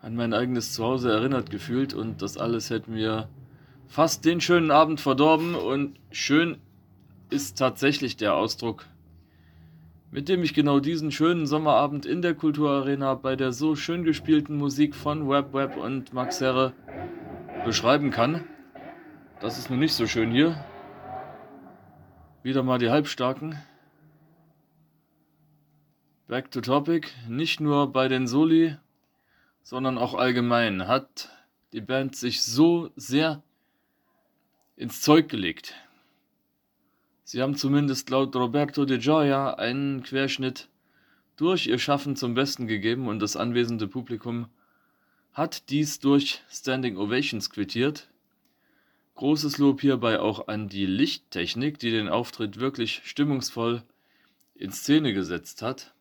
an 0.00 0.16
mein 0.16 0.32
eigenes 0.32 0.72
Zuhause 0.72 1.12
erinnert 1.12 1.50
gefühlt 1.50 1.94
und 1.94 2.22
das 2.22 2.36
alles 2.38 2.70
hätte 2.70 2.90
mir 2.90 3.28
fast 3.86 4.24
den 4.24 4.40
schönen 4.40 4.70
Abend 4.70 5.00
verdorben 5.00 5.54
und 5.54 5.98
schön 6.10 6.58
ist 7.28 7.58
tatsächlich 7.58 8.16
der 8.16 8.34
Ausdruck, 8.34 8.86
mit 10.10 10.28
dem 10.28 10.42
ich 10.42 10.54
genau 10.54 10.80
diesen 10.80 11.12
schönen 11.12 11.46
Sommerabend 11.46 12.06
in 12.06 12.22
der 12.22 12.34
Kulturarena 12.34 13.14
bei 13.14 13.36
der 13.36 13.52
so 13.52 13.76
schön 13.76 14.02
gespielten 14.04 14.56
Musik 14.56 14.94
von 14.94 15.28
Web 15.28 15.52
Web 15.52 15.76
und 15.76 16.12
Max 16.12 16.40
Herre 16.40 16.72
beschreiben 17.64 18.10
kann. 18.10 18.44
Das 19.40 19.56
ist 19.56 19.70
nur 19.70 19.78
nicht 19.78 19.94
so 19.94 20.06
schön 20.06 20.30
hier. 20.32 20.62
Wieder 22.42 22.62
mal 22.62 22.78
die 22.78 22.90
Halbstarken. 22.90 23.58
Back 26.28 26.50
to 26.50 26.60
topic. 26.60 27.08
Nicht 27.26 27.58
nur 27.58 27.90
bei 27.90 28.08
den 28.08 28.26
Soli, 28.26 28.76
sondern 29.62 29.96
auch 29.96 30.12
allgemein 30.12 30.86
hat 30.86 31.30
die 31.72 31.80
Band 31.80 32.16
sich 32.16 32.42
so 32.42 32.90
sehr 32.96 33.42
ins 34.76 35.00
Zeug 35.00 35.30
gelegt. 35.30 35.74
Sie 37.24 37.40
haben 37.40 37.54
zumindest 37.54 38.10
laut 38.10 38.36
Roberto 38.36 38.84
De 38.84 38.98
Gioia 38.98 39.54
einen 39.54 40.02
Querschnitt 40.02 40.68
durch 41.36 41.66
ihr 41.66 41.78
Schaffen 41.78 42.14
zum 42.14 42.34
Besten 42.34 42.66
gegeben 42.66 43.08
und 43.08 43.20
das 43.20 43.36
anwesende 43.36 43.88
Publikum 43.88 44.50
hat 45.32 45.70
dies 45.70 45.98
durch 45.98 46.42
Standing 46.50 46.98
Ovations 46.98 47.48
quittiert. 47.48 48.09
Großes 49.20 49.58
Lob 49.58 49.82
hierbei 49.82 50.18
auch 50.18 50.48
an 50.48 50.70
die 50.70 50.86
Lichttechnik, 50.86 51.78
die 51.78 51.90
den 51.90 52.08
Auftritt 52.08 52.58
wirklich 52.58 53.02
stimmungsvoll 53.04 53.82
in 54.54 54.72
Szene 54.72 55.12
gesetzt 55.12 55.60
hat. 55.60 55.92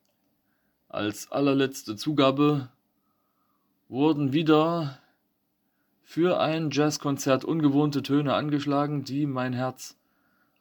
Als 0.87 1.29
allerletzte 1.29 1.97
Zugabe 1.97 2.69
wurden 3.89 4.31
wieder 4.31 4.99
für 6.01 6.39
ein 6.39 6.71
Jazzkonzert 6.71 7.43
ungewohnte 7.43 8.03
Töne 8.03 8.35
angeschlagen, 8.35 9.03
die 9.03 9.25
mein 9.25 9.51
Herz 9.51 9.97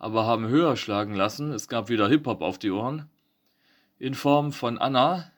aber 0.00 0.27
haben 0.27 0.49
höher 0.49 0.77
schlagen 0.77 1.15
lassen. 1.15 1.53
Es 1.53 1.69
gab 1.69 1.88
wieder 1.88 2.09
Hip-Hop 2.09 2.43
auf 2.43 2.59
die 2.59 2.73
Ohren. 2.73 3.09
In 4.00 4.15
Form 4.15 4.50
von 4.50 4.79
Anna, 4.79 5.31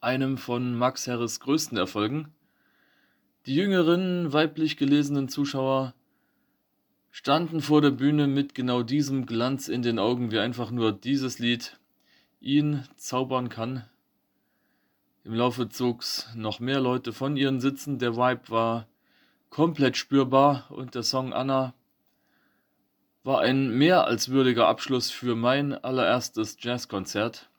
einem 0.00 0.36
von 0.36 0.74
Max 0.74 1.06
Herres 1.06 1.38
größten 1.38 1.78
Erfolgen. 1.78 2.34
Die 3.46 3.56
jüngeren, 3.56 4.32
weiblich 4.32 4.76
gelesenen 4.76 5.28
Zuschauer 5.28 5.94
standen 7.10 7.60
vor 7.60 7.80
der 7.80 7.90
Bühne 7.90 8.28
mit 8.28 8.54
genau 8.54 8.84
diesem 8.84 9.26
Glanz 9.26 9.66
in 9.66 9.82
den 9.82 9.98
Augen, 9.98 10.30
wie 10.30 10.38
einfach 10.38 10.70
nur 10.70 10.92
dieses 10.92 11.40
Lied 11.40 11.76
ihn 12.40 12.84
zaubern 12.96 13.48
kann. 13.48 13.84
Im 15.24 15.34
Laufe 15.34 15.68
zog's 15.68 16.28
noch 16.36 16.60
mehr 16.60 16.80
Leute 16.80 17.12
von 17.12 17.36
ihren 17.36 17.60
Sitzen. 17.60 17.98
Der 17.98 18.16
Vibe 18.16 18.48
war 18.48 18.86
komplett 19.50 19.96
spürbar 19.96 20.66
und 20.70 20.94
der 20.94 21.02
Song 21.02 21.32
Anna 21.32 21.74
war 23.24 23.40
ein 23.40 23.76
mehr 23.76 24.04
als 24.04 24.28
würdiger 24.28 24.68
Abschluss 24.68 25.10
für 25.10 25.34
mein 25.34 25.72
allererstes 25.72 26.58
Jazzkonzert. 26.60 27.50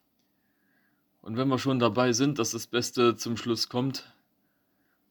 Und 1.21 1.35
wenn 1.35 1.49
wir 1.49 1.59
schon 1.59 1.79
dabei 1.79 2.13
sind, 2.13 2.39
dass 2.39 2.51
das 2.51 2.67
Beste 2.67 3.17
zum 3.17 3.35
Schluss 3.35 3.67
kommt, 3.67 4.12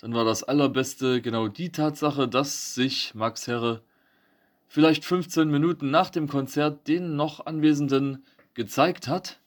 dann 0.03 0.15
war 0.15 0.25
das 0.25 0.43
Allerbeste 0.43 1.23
genau 1.23 1.47
die 1.47 1.71
Tatsache, 1.71 2.27
dass 2.27 2.75
sich 2.75 3.15
Max 3.15 3.47
Herre 3.47 3.83
vielleicht 4.67 5.05
15 5.05 5.49
Minuten 5.49 5.93
nach 5.93 6.11
dem 6.11 6.27
Konzert 6.27 6.89
den 6.89 7.15
noch 7.15 7.47
Anwesenden 7.47 8.25
gezeigt 8.55 9.07
hat 9.07 9.39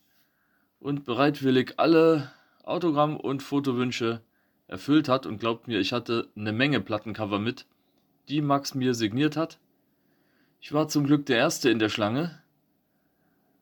und 0.80 1.04
bereitwillig 1.04 1.74
alle 1.76 2.32
Autogramm- 2.64 3.18
und 3.18 3.44
Fotowünsche 3.44 4.22
erfüllt 4.68 5.10
hat. 5.10 5.26
Und 5.26 5.40
glaubt 5.40 5.68
mir, 5.68 5.82
ich 5.82 5.92
hatte 5.92 6.30
eine 6.38 6.54
Menge 6.54 6.80
Plattencover 6.80 7.38
mit, 7.38 7.66
die 8.30 8.42
Max 8.42 8.76
mir 8.76 8.94
signiert 8.94 9.36
hat. 9.36 9.60
Ich 10.62 10.72
war 10.72 10.88
zum 10.88 11.06
Glück 11.06 11.26
der 11.26 11.38
Erste 11.38 11.70
in 11.70 11.80
der 11.80 11.90
Schlange. 11.90 12.42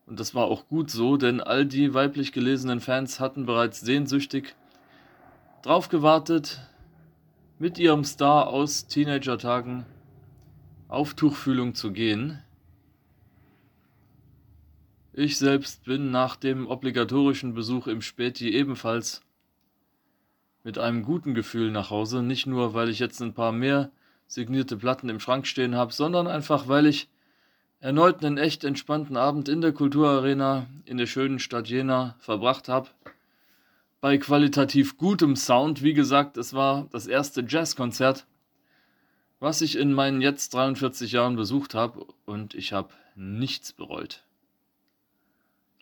Und 0.05 0.19
das 0.19 0.35
war 0.35 0.45
auch 0.45 0.67
gut 0.67 0.91
so, 0.91 1.17
denn 1.17 1.41
all 1.41 1.65
die 1.65 1.95
weiblich 1.95 2.33
gelesenen 2.33 2.81
Fans 2.81 3.19
hatten 3.19 3.47
bereits 3.47 3.81
sehnsüchtig 3.81 4.55
drauf 5.63 5.89
gewartet, 5.89 6.59
mit 7.63 7.79
ihrem 7.79 8.03
Star 8.03 8.47
aus 8.47 8.87
Teenager-Tagen 8.87 9.85
auf 10.89 11.13
Tuchfühlung 11.13 11.75
zu 11.75 11.93
gehen. 11.93 12.43
Ich 15.13 15.37
selbst 15.37 15.85
bin 15.85 16.11
nach 16.11 16.35
dem 16.35 16.67
obligatorischen 16.67 17.53
Besuch 17.53 17.87
im 17.87 18.01
Späti 18.01 18.49
ebenfalls 18.49 19.21
mit 20.65 20.77
einem 20.77 21.03
guten 21.03 21.35
Gefühl 21.35 21.71
nach 21.71 21.89
Hause, 21.89 22.21
nicht 22.21 22.47
nur 22.47 22.73
weil 22.73 22.89
ich 22.89 22.99
jetzt 22.99 23.21
ein 23.21 23.33
paar 23.33 23.53
mehr 23.53 23.91
signierte 24.27 24.75
Platten 24.75 25.07
im 25.07 25.21
Schrank 25.21 25.47
stehen 25.47 25.73
habe, 25.73 25.93
sondern 25.93 26.27
einfach, 26.27 26.67
weil 26.67 26.85
ich 26.85 27.07
erneut 27.79 28.25
einen 28.25 28.37
echt 28.37 28.65
entspannten 28.65 29.15
Abend 29.15 29.47
in 29.47 29.61
der 29.61 29.71
Kulturarena 29.71 30.67
in 30.83 30.97
der 30.97 31.07
schönen 31.07 31.39
Stadt 31.39 31.69
Jena 31.69 32.17
verbracht 32.19 32.67
habe. 32.67 32.89
Bei 34.03 34.17
qualitativ 34.17 34.97
gutem 34.97 35.37
Sound, 35.37 35.81
wie 35.81 35.93
gesagt, 35.93 36.35
es 36.35 36.53
war 36.53 36.89
das 36.91 37.07
erste 37.07 37.45
Jazzkonzert, 37.47 38.25
was 39.39 39.61
ich 39.61 39.77
in 39.77 39.93
meinen 39.93 40.19
jetzt 40.21 40.53
43 40.55 41.13
Jahren 41.13 41.37
besucht 41.37 41.73
habe 41.73 42.07
und 42.25 42.53
ich 42.53 42.73
habe 42.73 42.89
nichts 43.15 43.71
bereut. 43.71 44.25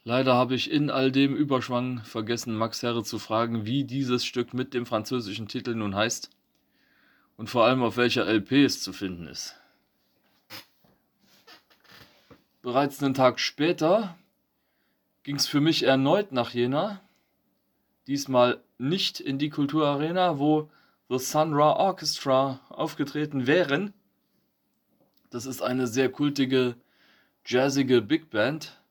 Leider 0.04 0.36
habe 0.36 0.54
ich 0.54 0.70
in 0.70 0.92
all 0.92 1.12
dem 1.12 1.36
Überschwang 1.36 2.04
vergessen, 2.04 2.56
Max 2.56 2.84
Herre 2.84 3.04
zu 3.04 3.18
fragen, 3.18 3.66
wie 3.66 3.86
dieses 3.86 4.24
Stück 4.24 4.54
mit 4.54 4.76
dem 4.76 4.86
französischen 4.86 5.48
Titel 5.48 5.74
nun 5.74 5.96
heißt 5.96 6.30
und 7.38 7.50
vor 7.50 7.66
allem 7.66 7.82
auf 7.82 7.98
welcher 7.98 8.32
LP 8.32 8.52
es 8.52 8.84
zu 8.84 8.94
finden 8.94 9.26
ist. 9.26 9.56
Bereits 12.62 13.02
einen 13.02 13.16
Tag 13.16 13.40
später 13.40 14.16
ging 15.24 15.38
es 15.38 15.48
für 15.48 15.60
mich 15.60 15.82
erneut 15.82 16.32
nach 16.32 16.52
Jena, 16.52 17.02
diesmal 18.08 18.62
nicht 18.78 19.20
in 19.20 19.38
die 19.38 19.50
Kulturarena, 19.50 20.40
wo 20.40 20.70
The 21.10 21.20
Sun 21.20 21.54
Ra 21.54 21.74
Orchestra 21.74 22.62
aufgetreten 22.70 23.48
wären. 23.48 23.94
Das 25.30 25.46
ist 25.46 25.62
eine 25.62 25.88
sehr 25.88 26.10
kultige, 26.10 26.76
jazzige 27.46 28.02
Big 28.02 28.30
Band. 28.30 28.82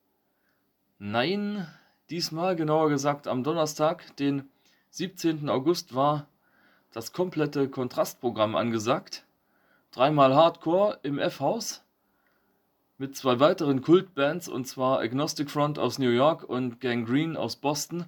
Nein, 0.99 1.67
diesmal 2.11 2.57
genauer 2.57 2.91
gesagt 2.91 3.27
am 3.27 3.43
Donnerstag, 3.43 4.17
den 4.17 4.49
17. 4.91 5.49
August, 5.49 5.95
war 5.95 6.27
das 6.93 7.13
komplette 7.13 7.69
Kontrastprogramm 7.69 8.57
angesagt. 8.57 9.25
Dreimal 9.93 10.35
Hardcore 10.35 10.99
im 11.03 11.19
F-Haus 11.19 11.83
mit 12.99 13.17
zwei 13.17 13.41
weiteren 13.41 13.81
Kultbands 13.81 14.47
und 14.47 14.67
zwar 14.67 15.01
Agnostic 15.01 15.51
Front 15.51 15.79
aus 15.79 15.99
New 15.99 16.11
York 16.11 16.45
und 16.45 16.81
Gangrene 16.81 17.39
aus 17.39 17.57
Boston. 17.57 18.05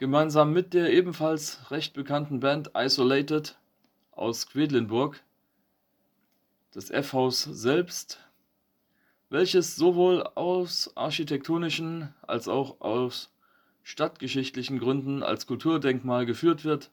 Gemeinsam 0.00 0.54
mit 0.54 0.72
der 0.72 0.94
ebenfalls 0.94 1.70
recht 1.70 1.92
bekannten 1.92 2.40
Band 2.40 2.70
Isolated 2.74 3.58
aus 4.12 4.46
Quedlinburg. 4.46 5.22
Das 6.72 6.88
F-Haus 6.88 7.42
selbst, 7.42 8.18
welches 9.28 9.76
sowohl 9.76 10.22
aus 10.22 10.90
architektonischen 10.96 12.14
als 12.22 12.48
auch 12.48 12.80
aus 12.80 13.30
stadtgeschichtlichen 13.82 14.78
Gründen 14.78 15.22
als 15.22 15.46
Kulturdenkmal 15.46 16.24
geführt 16.24 16.64
wird, 16.64 16.90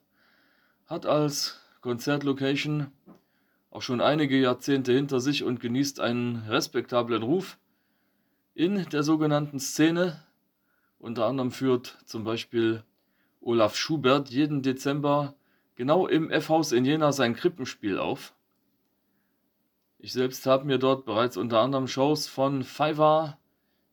hat 0.85 1.05
als 1.05 1.61
Konzertlocation 1.79 2.91
auch 3.71 3.83
schon 3.83 4.01
einige 4.01 4.37
Jahrzehnte 4.37 4.91
hinter 4.91 5.21
sich 5.21 5.45
und 5.45 5.61
genießt 5.61 6.01
einen 6.01 6.43
respektablen 6.49 7.23
Ruf 7.23 7.57
in 8.53 8.83
der 8.89 9.03
sogenannten 9.03 9.61
Szene. 9.61 10.21
Unter 10.99 11.25
anderem 11.25 11.51
führt 11.51 11.99
zum 12.03 12.25
Beispiel 12.25 12.83
Olaf 13.41 13.75
Schubert 13.75 14.29
jeden 14.29 14.61
Dezember 14.61 15.35
genau 15.75 16.07
im 16.07 16.29
F-Haus 16.31 16.71
in 16.71 16.85
Jena 16.85 17.11
sein 17.11 17.35
Krippenspiel 17.35 17.99
auf. 17.99 18.33
Ich 19.99 20.13
selbst 20.13 20.45
habe 20.45 20.65
mir 20.65 20.77
dort 20.77 21.05
bereits 21.05 21.37
unter 21.37 21.59
anderem 21.59 21.87
Shows 21.87 22.27
von 22.27 22.63
Fiverr, 22.63 23.37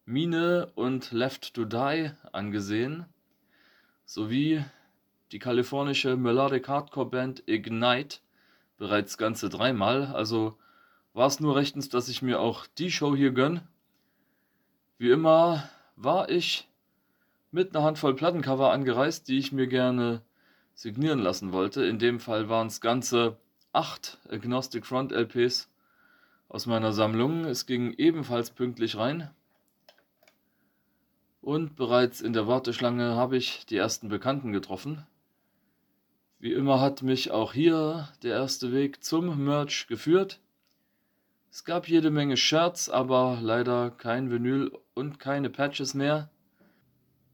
Mine 0.05 0.71
und 0.75 1.13
Left 1.13 1.55
to 1.55 1.65
Die 1.65 2.11
angesehen, 2.33 3.07
sowie 4.05 4.65
die 5.33 5.39
kalifornische 5.39 6.17
Melodic 6.17 6.69
Hardcore 6.69 7.09
Band 7.09 7.43
Ignite 7.47 8.19
bereits 8.77 9.17
ganze 9.17 9.49
dreimal. 9.49 10.07
Also 10.15 10.59
war 11.15 11.27
es 11.27 11.41
nur 11.41 11.57
rechtens, 11.57 11.89
dass 11.89 12.09
ich 12.09 12.23
mir 12.23 12.41
auch 12.41 12.67
die 12.67 12.91
Show 12.91 13.17
hier 13.17 13.33
gönne. 13.33 13.67
Wie 14.99 15.11
immer 15.11 15.69
war 15.97 16.29
ich 16.29 16.69
mit 17.55 17.75
einer 17.75 17.85
Handvoll 17.85 18.15
Plattencover 18.15 18.73
angereist, 18.73 19.29
die 19.29 19.39
ich 19.39 19.53
mir 19.53 19.69
gerne 19.69 20.23
signieren 20.75 21.21
lassen 21.21 21.53
wollte. 21.53 21.85
In 21.85 22.01
dem 22.01 22.19
Fall 22.19 22.49
waren 22.49 22.67
es 22.67 22.81
ganze 22.81 23.37
acht 23.73 24.19
Agnostic 24.29 24.85
Front 24.85 25.13
LPs 25.13 25.71
aus 26.49 26.67
meiner 26.67 26.93
Sammlung. 26.93 27.45
Es 27.45 27.65
ging 27.67 27.93
ebenfalls 27.93 28.51
pünktlich 28.51 28.97
rein. 28.97 29.31
Und 31.43 31.77
bereits 31.77 32.21
in 32.21 32.33
der 32.33 32.49
Warteschlange 32.49 33.15
habe 33.15 33.37
ich 33.37 33.65
die 33.67 33.77
ersten 33.77 34.09
Bekannten 34.09 34.51
getroffen. 34.51 35.07
Wie 36.41 36.53
immer 36.53 36.81
hat 36.81 37.03
mich 37.03 37.31
auch 37.31 37.53
hier 37.53 38.09
der 38.25 38.33
erste 38.33 38.73
Weg 38.73 39.05
zum 39.05 39.45
Merch 39.45 39.87
geführt. 39.87 40.41
Es 41.53 41.65
gab 41.65 41.89
jede 41.89 42.11
Menge 42.11 42.37
Shirts, 42.37 42.91
aber 42.91 43.39
leider 43.41 43.93
kein 43.93 44.29
Vinyl 44.29 44.77
und 44.95 45.21
keine 45.21 45.51
Patches 45.51 45.95
mehr. 45.95 46.31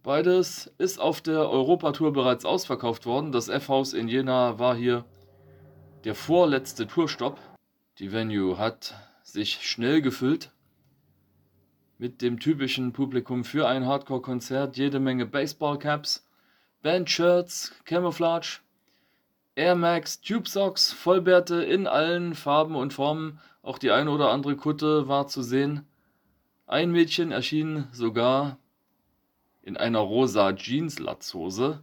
Beides 0.02 0.72
ist 0.78 0.98
auf 0.98 1.20
der 1.20 1.50
Europatour 1.50 2.14
bereits 2.14 2.46
ausverkauft 2.46 3.04
worden. 3.04 3.32
Das 3.32 3.50
F-Haus 3.50 3.92
in 3.92 4.08
Jena 4.08 4.58
war 4.58 4.74
hier 4.74 5.04
der 6.04 6.14
vorletzte 6.14 6.86
Tourstopp. 6.86 7.38
Die 7.98 8.10
Venue 8.10 8.56
hat 8.56 8.94
sich 9.22 9.60
schnell 9.60 10.00
gefüllt 10.00 10.52
mit 11.98 12.22
dem 12.22 12.40
typischen 12.40 12.94
Publikum 12.94 13.44
für 13.44 13.68
ein 13.68 13.84
Hardcore-Konzert. 13.84 14.78
Jede 14.78 15.00
Menge 15.00 15.26
Baseball-Caps, 15.26 16.26
Band-Shirts, 16.82 17.74
Camouflage, 17.84 18.60
Air 19.54 19.74
Max, 19.74 20.22
Tube 20.22 20.48
Socks, 20.48 20.92
Vollbärte 20.92 21.62
in 21.62 21.86
allen 21.86 22.34
Farben 22.34 22.74
und 22.74 22.94
Formen. 22.94 23.38
Auch 23.62 23.76
die 23.76 23.90
eine 23.90 24.10
oder 24.10 24.30
andere 24.30 24.56
Kutte 24.56 25.08
war 25.08 25.26
zu 25.26 25.42
sehen. 25.42 25.86
Ein 26.66 26.90
Mädchen 26.90 27.32
erschien 27.32 27.86
sogar 27.92 28.56
in 29.62 29.76
einer 29.76 29.98
rosa 30.00 30.52
Jeans-Latzhose. 30.52 31.82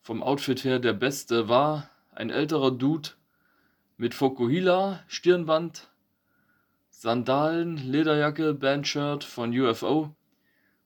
Vom 0.00 0.22
Outfit 0.22 0.64
her 0.64 0.78
der 0.78 0.92
beste 0.92 1.48
war 1.48 1.90
ein 2.14 2.30
älterer 2.30 2.70
Dude 2.70 3.10
mit 3.96 4.14
Fokuhila, 4.14 5.02
Stirnband, 5.08 5.88
Sandalen, 6.90 7.76
Lederjacke, 7.76 8.54
Bandshirt 8.54 9.24
von 9.24 9.56
UFO 9.56 10.14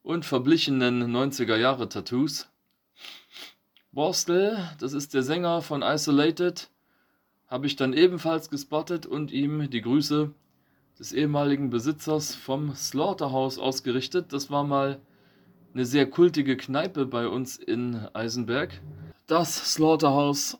und 0.02 0.24
verblichenen 0.24 1.14
90er 1.14 1.56
Jahre 1.56 1.88
Tattoos. 1.88 2.48
Borstel, 3.92 4.58
das 4.80 4.94
ist 4.94 5.14
der 5.14 5.22
Sänger 5.22 5.60
von 5.62 5.82
Isolated, 5.82 6.70
habe 7.46 7.66
ich 7.66 7.76
dann 7.76 7.92
ebenfalls 7.92 8.48
gespottet 8.48 9.04
und 9.04 9.30
ihm 9.30 9.68
die 9.68 9.82
Grüße 9.82 10.32
des 10.98 11.12
ehemaligen 11.12 11.68
Besitzers 11.68 12.34
vom 12.34 12.74
Slaughterhouse 12.74 13.58
ausgerichtet. 13.58 14.32
Das 14.32 14.50
war 14.50 14.64
mal 14.64 15.00
eine 15.74 15.84
sehr 15.86 16.08
kultige 16.08 16.56
Kneipe 16.56 17.06
bei 17.06 17.26
uns 17.26 17.56
in 17.56 18.06
Eisenberg. 18.12 18.80
Das 19.26 19.72
Slaughterhouse 19.72 20.58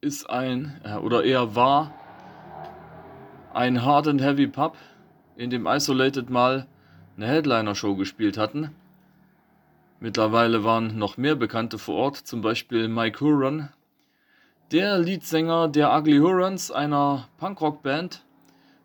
ist 0.00 0.30
ein, 0.30 0.80
äh, 0.84 0.96
oder 0.96 1.24
eher 1.24 1.56
war, 1.56 1.92
ein 3.52 3.84
Hard 3.84 4.08
and 4.08 4.20
Heavy 4.20 4.46
Pub, 4.46 4.76
in 5.36 5.50
dem 5.50 5.66
Isolated 5.66 6.30
mal 6.30 6.66
eine 7.16 7.26
Headliner-Show 7.26 7.96
gespielt 7.96 8.36
hatten. 8.36 8.74
Mittlerweile 10.00 10.64
waren 10.64 10.98
noch 10.98 11.16
mehr 11.16 11.34
Bekannte 11.34 11.78
vor 11.78 11.96
Ort, 11.96 12.16
zum 12.16 12.40
Beispiel 12.40 12.88
Mike 12.88 13.20
Huron, 13.20 13.70
der 14.70 14.98
Leadsänger 14.98 15.68
der 15.68 15.96
Ugly 15.96 16.18
Hurons, 16.18 16.70
einer 16.70 17.28
Punkrock-Band 17.38 18.24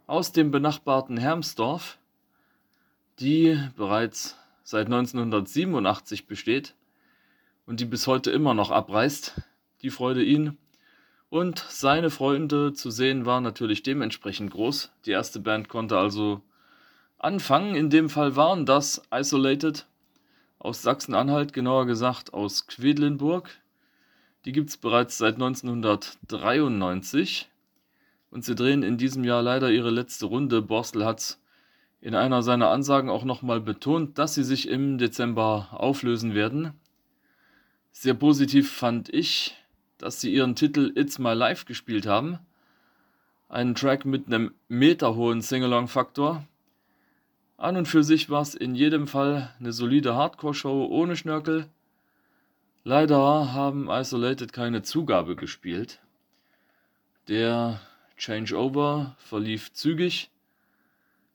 aus 0.07 0.31
dem 0.31 0.51
benachbarten 0.51 1.17
Hermsdorf, 1.17 1.99
die 3.19 3.59
bereits 3.75 4.37
seit 4.69 4.85
1987 4.85 6.27
besteht 6.27 6.75
und 7.65 7.79
die 7.79 7.85
bis 7.85 8.05
heute 8.05 8.29
immer 8.29 8.53
noch 8.53 8.69
abreißt. 8.69 9.41
Die 9.81 9.89
Freude, 9.89 10.23
ihn 10.23 10.59
und 11.29 11.65
seine 11.69 12.11
Freunde 12.11 12.73
zu 12.73 12.91
sehen 12.91 13.25
war 13.25 13.41
natürlich 13.41 13.81
dementsprechend 13.81 14.51
groß. 14.51 14.91
Die 15.07 15.11
erste 15.11 15.39
Band 15.39 15.69
konnte 15.69 15.97
also 15.97 16.43
anfangen. 17.17 17.73
In 17.73 17.89
dem 17.89 18.11
Fall 18.11 18.35
waren 18.35 18.67
das 18.67 19.01
Isolated 19.11 19.87
aus 20.59 20.83
Sachsen-Anhalt, 20.83 21.51
genauer 21.51 21.87
gesagt 21.87 22.35
aus 22.35 22.67
Quedlinburg. 22.67 23.49
Die 24.45 24.51
gibt 24.51 24.69
es 24.69 24.77
bereits 24.77 25.17
seit 25.17 25.33
1993 25.33 27.49
und 28.29 28.45
sie 28.45 28.53
drehen 28.53 28.83
in 28.83 28.99
diesem 28.99 29.23
Jahr 29.23 29.41
leider 29.41 29.71
ihre 29.71 29.89
letzte 29.89 30.27
Runde. 30.27 30.61
Borstel 30.61 31.05
hat 31.05 31.39
in 32.01 32.15
einer 32.15 32.43
seiner 32.43 32.69
Ansagen 32.69 33.09
auch 33.09 33.23
nochmal 33.23 33.59
betont, 33.59 34.17
dass 34.17 34.33
sie 34.33 34.43
sich 34.43 34.69
im 34.69 34.97
Dezember 34.97 35.67
auflösen 35.71 36.33
werden. 36.33 36.73
Sehr 37.91 38.13
positiv 38.13 38.71
fand 38.71 39.13
ich, 39.13 39.55
dass 39.97 40.21
sie 40.21 40.33
ihren 40.33 40.55
Titel 40.55 40.93
It's 40.95 41.19
My 41.19 41.33
Life 41.33 41.65
gespielt 41.65 42.05
haben. 42.05 42.39
Einen 43.49 43.75
Track 43.75 44.05
mit 44.05 44.27
einem 44.27 44.53
meterhohen 44.69 45.41
Singalong-Faktor. 45.41 46.45
An 47.57 47.75
und 47.75 47.87
für 47.87 48.03
sich 48.03 48.29
war 48.29 48.41
es 48.41 48.55
in 48.55 48.75
jedem 48.75 49.07
Fall 49.07 49.53
eine 49.59 49.73
solide 49.73 50.15
Hardcore-Show 50.15 50.85
ohne 50.85 51.17
Schnörkel. 51.17 51.67
Leider 52.85 53.51
haben 53.51 53.89
Isolated 53.89 54.53
keine 54.53 54.83
Zugabe 54.83 55.35
gespielt. 55.35 55.99
Der 57.27 57.81
Changeover 58.17 59.15
verlief 59.17 59.73
zügig 59.73 60.29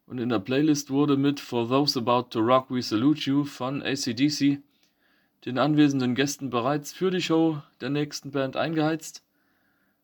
und 0.07 0.19
in 0.19 0.29
der 0.29 0.39
Playlist 0.39 0.91
wurde 0.91 1.17
mit 1.17 1.41
For 1.41 1.69
Those 1.69 1.99
About 1.99 2.29
to 2.31 2.41
Rock 2.41 2.71
We 2.71 2.83
Salute 2.83 3.23
You 3.23 3.45
von 3.45 3.83
ACDC 3.83 4.61
den 5.45 5.59
anwesenden 5.59 6.15
Gästen 6.15 6.51
bereits 6.51 6.93
für 6.93 7.11
die 7.11 7.21
Show 7.21 7.61
der 7.81 7.91
nächsten 7.91 8.31
Band 8.31 8.57
eingeheizt. 8.57 9.25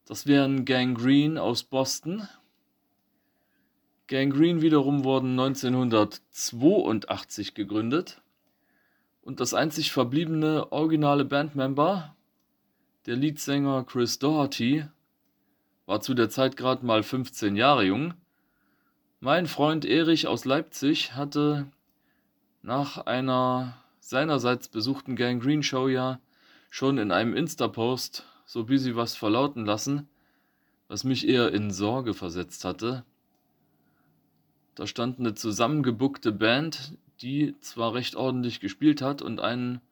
Das 0.05 0.27
wären 0.27 0.65
Gang 0.65 0.99
Green 0.99 1.39
aus 1.39 1.63
Boston. 1.63 2.29
Gang 4.07 4.35
Green 4.35 4.61
wiederum 4.61 5.05
wurden 5.05 5.39
1982 5.39 7.55
gegründet 7.55 8.21
und 9.23 9.41
das 9.41 9.55
einzig 9.55 9.93
verbliebene 9.93 10.73
originale 10.73 11.25
Bandmember, 11.25 12.17
der 13.07 13.17
Leadsänger 13.17 13.85
Chris 13.85 14.19
Doherty, 14.19 14.85
war 15.87 16.01
zu 16.01 16.15
der 16.15 16.29
Zeit 16.29 16.57
gerade 16.57 16.85
mal 16.85 17.03
15 17.03 17.57
Jahre 17.57 17.85
jung. 17.85 18.15
Mein 19.23 19.47
Freund 19.47 19.85
Erich 19.85 20.29
aus 20.29 20.47
Leipzig 20.47 21.13
hatte 21.13 21.71
nach 22.63 23.05
einer 23.05 23.77
seinerseits 24.01 24.69
besuchten 24.69 25.15
Gang 25.15 25.43
Green 25.43 25.63
Show 25.63 25.89
ja 25.89 26.21
schon 26.71 26.97
in 26.97 27.13
einem 27.13 27.37
Insta-Post 27.37 28.25
so 28.47 28.65
busy 28.65 28.97
was 28.97 29.17
verlauten 29.17 29.67
lassen, 29.67 30.09
was 30.89 31.05
mich 31.05 31.29
eher 31.29 31.53
in 31.53 31.71
Sorge 31.71 32.15
versetzt 32.15 32.65
hatte. 32.65 33.05
Da 34.75 34.87
stand 34.87 35.19
eine 35.19 35.35
zusammengebuckte 35.35 36.33
Band, 36.33 36.97
die 37.21 37.55
zwar 37.61 37.93
recht 37.93 38.17
ordentlich 38.17 38.59
gespielt 38.59 39.03
hat 39.03 39.21
und 39.21 39.39
einen 39.39 39.83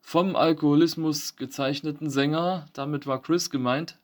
vom 0.00 0.36
Alkoholismus 0.36 1.34
gezeichneten 1.34 2.10
Sänger, 2.10 2.66
damit 2.74 3.08
war 3.08 3.20
Chris 3.20 3.50
gemeint, 3.50 3.98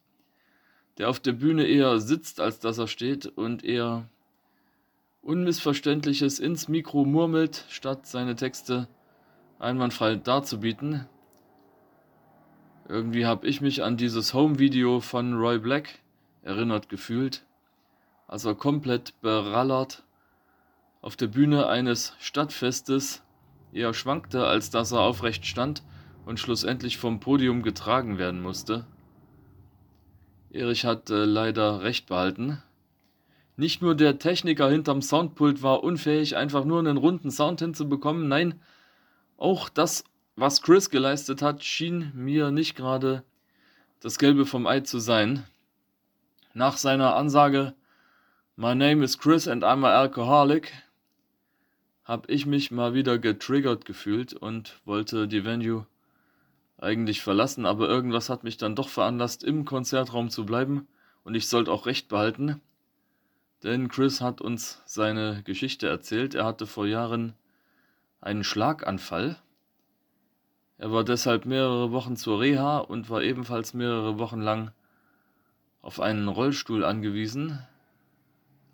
der 0.99 1.11
auf 1.11 1.21
der 1.21 1.33
Bühne 1.33 1.65
eher 1.65 2.01
sitzt, 2.01 2.41
als 2.41 2.59
dass 2.59 2.79
er 2.79 2.89
steht 2.89 3.27
und 3.27 3.63
eher 3.63 4.09
Unmissverständliches 5.25 6.39
ins 6.39 6.69
Mikro 6.69 7.07
murmelt, 7.07 7.65
statt 7.71 8.07
seine 8.07 8.37
Texte 8.37 8.89
einwandfrei 9.59 10.17
darzubieten. 10.17 11.07
Irgendwie 12.89 13.25
habe 13.25 13.47
ich 13.47 13.63
mich 13.63 13.83
an 13.83 13.97
dieses 13.97 14.35
Home-Video 14.35 15.01
von 15.01 15.33
Roy 15.33 15.59
Black 15.59 16.01
erinnert 16.43 16.91
gefühlt, 16.91 17.47
als 18.29 18.45
er 18.45 18.55
komplett 18.55 19.19
berallert 19.23 20.05
auf 21.01 21.17
der 21.17 21.29
Bühne 21.29 21.69
eines 21.69 22.15
Stadtfestes 22.19 23.23
eher 23.73 23.95
schwankte, 23.95 24.47
als 24.47 24.69
dass 24.69 24.93
er 24.93 25.01
aufrecht 25.01 25.47
stand 25.47 25.83
und 26.27 26.39
schlussendlich 26.39 26.99
vom 26.99 27.21
Podium 27.21 27.63
getragen 27.63 28.19
werden 28.19 28.43
musste. 28.43 28.87
Erich 30.51 30.85
hat 30.85 31.09
äh, 31.09 31.25
leider 31.25 31.83
recht 31.83 32.07
behalten. 32.07 32.63
Nicht 33.57 33.83
nur 33.83 33.95
der 33.95 34.19
Techniker 34.19 34.69
hinterm 34.69 35.01
Soundpult 35.01 35.63
war 35.63 35.85
unfähig, 35.85 36.37
einfach 36.37 36.65
nur 36.65 36.81
einen 36.81 36.97
runden 36.97 37.31
Sound 37.31 37.61
hinzubekommen, 37.61 38.29
nein, 38.29 38.61
auch 39.37 39.69
das, 39.69 40.05
was 40.37 40.63
Chris 40.63 40.91
geleistet 40.91 41.43
hat, 41.43 41.63
schien 41.63 42.11
mir 42.15 42.51
nicht 42.51 42.75
gerade 42.75 43.23
das 44.01 44.19
Gelbe 44.19 44.45
vom 44.45 44.67
Ei 44.67 44.81
zu 44.81 44.99
sein. 44.99 45.45
Nach 46.53 46.77
seiner 46.77 47.15
Ansage 47.17 47.75
My 48.57 48.75
name 48.75 49.03
is 49.03 49.19
Chris 49.19 49.49
and 49.49 49.65
I'm 49.65 49.85
an 49.85 49.93
alcoholic 49.93 50.73
habe 52.05 52.31
ich 52.31 52.47
mich 52.47 52.71
mal 52.71 52.95
wieder 52.95 53.19
getriggert 53.19 53.85
gefühlt 53.85 54.35
und 54.35 54.81
wollte 54.85 55.27
die 55.27 55.45
Venue 55.45 55.87
eigentlich 56.79 57.23
verlassen, 57.23 57.67
aber 57.67 57.89
irgendwas 57.89 58.29
hat 58.29 58.45
mich 58.45 58.57
dann 58.57 58.77
doch 58.77 58.89
veranlasst, 58.89 59.43
im 59.43 59.65
Konzertraum 59.65 60.29
zu 60.29 60.45
bleiben. 60.45 60.87
Und 61.25 61.35
ich 61.35 61.49
sollte 61.49 61.73
auch 61.73 61.87
recht 61.87 62.09
behalten, 62.09 62.61
denn 63.65 63.89
Chris 63.89 64.21
hat 64.21 64.43
uns 64.43 64.83
seine 64.85 65.43
Geschichte 65.43 65.89
erzählt. 65.89 66.35
Er 66.35 66.45
hatte 66.45 66.67
vor 66.67 66.87
Jahren 66.87 67.33
einen 68.21 68.45
Schlaganfall. 68.45 69.37
Er 70.77 70.93
war 70.93 71.03
deshalb 71.03 71.47
mehrere 71.47 71.91
Wochen 71.91 72.17
zur 72.17 72.41
Reha 72.41 72.79
und 72.79 73.09
war 73.09 73.23
ebenfalls 73.23 73.73
mehrere 73.73 74.19
Wochen 74.19 74.41
lang 74.41 74.73
auf 75.81 75.99
einen 75.99 76.29
Rollstuhl 76.29 76.85
angewiesen. 76.85 77.59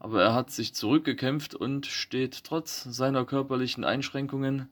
Aber 0.00 0.22
er 0.22 0.34
hat 0.34 0.50
sich 0.50 0.74
zurückgekämpft 0.74 1.54
und 1.54 1.86
steht 1.86 2.42
trotz 2.44 2.82
seiner 2.84 3.24
körperlichen 3.24 3.84
Einschränkungen, 3.84 4.68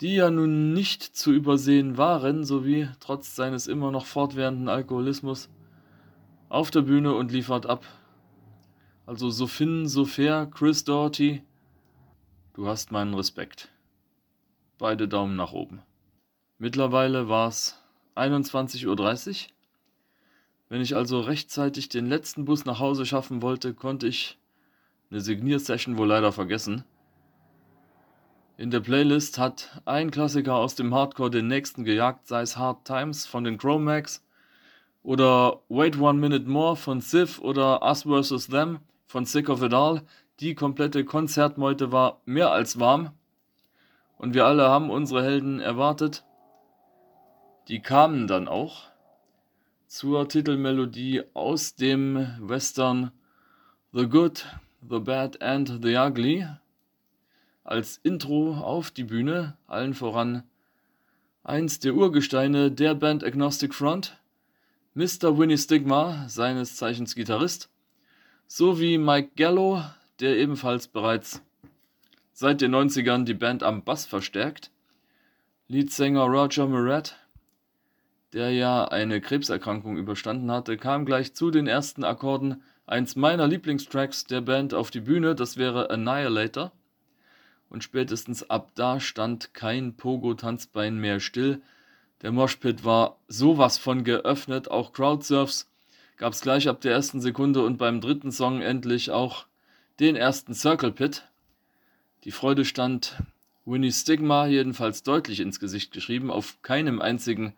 die 0.00 0.16
ja 0.16 0.30
nun 0.30 0.72
nicht 0.74 1.02
zu 1.02 1.32
übersehen 1.32 1.96
waren, 1.96 2.44
sowie 2.44 2.88
trotz 3.00 3.36
seines 3.36 3.68
immer 3.68 3.90
noch 3.90 4.06
fortwährenden 4.06 4.68
Alkoholismus, 4.68 5.48
auf 6.48 6.70
der 6.70 6.82
Bühne 6.82 7.14
und 7.14 7.32
liefert 7.32 7.66
ab. 7.66 7.86
Also 9.10 9.28
so 9.28 9.48
fin, 9.48 9.88
so 9.88 10.04
fair, 10.04 10.46
Chris 10.46 10.84
Doherty, 10.84 11.42
du 12.54 12.68
hast 12.68 12.92
meinen 12.92 13.12
Respekt. 13.12 13.68
Beide 14.78 15.08
Daumen 15.08 15.34
nach 15.34 15.52
oben. 15.52 15.82
Mittlerweile 16.58 17.28
war 17.28 17.48
es 17.48 17.76
21.30 18.14 18.86
Uhr. 18.86 19.50
Wenn 20.68 20.80
ich 20.80 20.94
also 20.94 21.18
rechtzeitig 21.18 21.88
den 21.88 22.06
letzten 22.06 22.44
Bus 22.44 22.64
nach 22.66 22.78
Hause 22.78 23.04
schaffen 23.04 23.42
wollte, 23.42 23.74
konnte 23.74 24.06
ich 24.06 24.38
eine 25.10 25.20
Signiersession 25.20 25.98
wohl 25.98 26.06
leider 26.06 26.30
vergessen. 26.30 26.84
In 28.58 28.70
der 28.70 28.78
Playlist 28.78 29.38
hat 29.38 29.82
ein 29.86 30.12
Klassiker 30.12 30.54
aus 30.54 30.76
dem 30.76 30.94
Hardcore 30.94 31.32
den 31.32 31.48
nächsten 31.48 31.82
gejagt, 31.82 32.28
sei 32.28 32.42
es 32.42 32.56
Hard 32.56 32.84
Times 32.84 33.26
von 33.26 33.42
den 33.42 33.58
Chromax 33.58 34.24
oder 35.02 35.62
Wait 35.68 35.98
One 35.98 36.20
Minute 36.20 36.48
More 36.48 36.76
von 36.76 37.00
Sith 37.00 37.40
oder 37.40 37.82
Us 37.82 38.04
vs. 38.04 38.46
Them 38.46 38.78
von 39.10 39.24
Sick 39.24 39.48
of 39.48 39.60
It 39.60 39.74
All. 39.74 40.02
Die 40.38 40.54
komplette 40.54 41.04
Konzertmeute 41.04 41.90
war 41.90 42.20
mehr 42.26 42.52
als 42.52 42.78
warm 42.78 43.10
und 44.18 44.34
wir 44.34 44.46
alle 44.46 44.68
haben 44.68 44.88
unsere 44.88 45.24
Helden 45.24 45.58
erwartet. 45.58 46.24
Die 47.66 47.80
kamen 47.80 48.28
dann 48.28 48.46
auch 48.46 48.84
zur 49.88 50.28
Titelmelodie 50.28 51.24
aus 51.34 51.74
dem 51.74 52.28
Western 52.38 53.10
The 53.92 54.06
Good, 54.06 54.46
The 54.88 55.00
Bad 55.00 55.42
and 55.42 55.80
The 55.82 55.96
Ugly 55.96 56.46
als 57.64 57.98
Intro 58.04 58.54
auf 58.54 58.92
die 58.92 59.04
Bühne, 59.04 59.56
allen 59.66 59.94
voran 59.94 60.44
eins 61.42 61.80
der 61.80 61.94
Urgesteine 61.94 62.70
der 62.70 62.94
Band 62.94 63.24
Agnostic 63.24 63.74
Front, 63.74 64.16
Mr. 64.94 65.36
Winnie 65.36 65.58
Stigma, 65.58 66.28
seines 66.28 66.76
Zeichens 66.76 67.16
Gitarrist, 67.16 67.69
sowie 68.52 68.98
Mike 68.98 69.30
Gallo, 69.36 69.80
der 70.18 70.36
ebenfalls 70.36 70.88
bereits 70.88 71.40
seit 72.32 72.60
den 72.60 72.74
90ern 72.74 73.22
die 73.22 73.34
Band 73.34 73.62
am 73.62 73.84
Bass 73.84 74.06
verstärkt, 74.06 74.72
Leadsänger 75.68 76.24
Roger 76.24 76.66
Moret, 76.66 77.14
der 78.32 78.50
ja 78.50 78.86
eine 78.86 79.20
Krebserkrankung 79.20 79.96
überstanden 79.96 80.50
hatte, 80.50 80.76
kam 80.78 81.06
gleich 81.06 81.32
zu 81.32 81.52
den 81.52 81.68
ersten 81.68 82.02
Akkorden. 82.02 82.60
Eins 82.86 83.14
meiner 83.14 83.46
Lieblingstracks 83.46 84.24
der 84.24 84.40
Band 84.40 84.74
auf 84.74 84.90
die 84.90 85.02
Bühne, 85.02 85.36
das 85.36 85.56
wäre 85.56 85.90
Annihilator. 85.90 86.72
Und 87.68 87.84
spätestens 87.84 88.50
ab 88.50 88.72
da 88.74 88.98
stand 88.98 89.54
kein 89.54 89.96
Pogo-Tanzbein 89.96 90.98
mehr 90.98 91.20
still, 91.20 91.62
der 92.22 92.32
Moshpit 92.32 92.84
war 92.84 93.16
sowas 93.28 93.78
von 93.78 94.02
geöffnet, 94.02 94.68
auch 94.72 94.92
Crowdsurfs 94.92 95.69
gab 96.20 96.34
es 96.34 96.42
gleich 96.42 96.68
ab 96.68 96.82
der 96.82 96.92
ersten 96.92 97.22
Sekunde 97.22 97.64
und 97.64 97.78
beim 97.78 98.02
dritten 98.02 98.30
Song 98.30 98.60
endlich 98.60 99.10
auch 99.10 99.46
den 100.00 100.16
ersten 100.16 100.52
Circle 100.52 100.92
Pit. 100.92 101.26
Die 102.24 102.30
Freude 102.30 102.66
stand 102.66 103.22
Winnie 103.64 103.90
Stigma 103.90 104.46
jedenfalls 104.46 105.02
deutlich 105.02 105.40
ins 105.40 105.60
Gesicht 105.60 105.92
geschrieben. 105.92 106.30
Auf 106.30 106.60
keinem 106.60 107.00
einzigen 107.00 107.54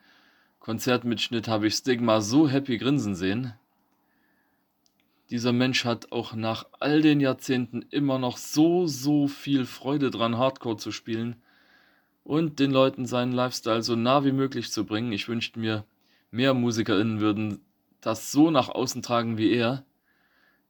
Konzertmitschnitt 0.61 1.49
habe 1.49 1.67
ich 1.67 1.75
Stigma 1.75 2.21
so 2.21 2.49
happy 2.49 2.79
grinsen 2.79 3.17
sehen. 3.17 3.53
Dieser 5.31 5.53
Mensch 5.53 5.85
hat 5.85 6.13
auch 6.13 6.35
nach 6.35 6.67
all 6.79 7.03
den 7.03 7.19
Jahrzehnten 7.19 7.85
immer 7.91 8.21
noch 8.21 8.37
so, 8.37 8.87
so 8.87 9.27
viel 9.27 9.67
Freude 9.67 10.13
dran, 10.13 10.39
Hardcore 10.39 10.77
zu 10.77 10.93
spielen 10.93 11.35
und 12.23 12.61
den 12.61 12.71
Leuten 12.71 13.07
seinen 13.07 13.33
Lifestyle 13.33 13.83
so 13.83 13.97
nah 13.97 14.25
wie 14.25 14.31
möglich 14.31 14.71
zu 14.71 14.87
bringen. 14.87 15.11
Ich 15.11 15.27
wünschte 15.27 15.59
mir, 15.59 15.85
mehr 16.31 16.55
MusikerInnen 16.55 17.19
würden 17.19 17.59
das 18.03 18.31
so 18.33 18.51
nach 18.51 18.69
außen 18.69 19.01
tragen 19.01 19.39
wie 19.39 19.53
er. 19.53 19.85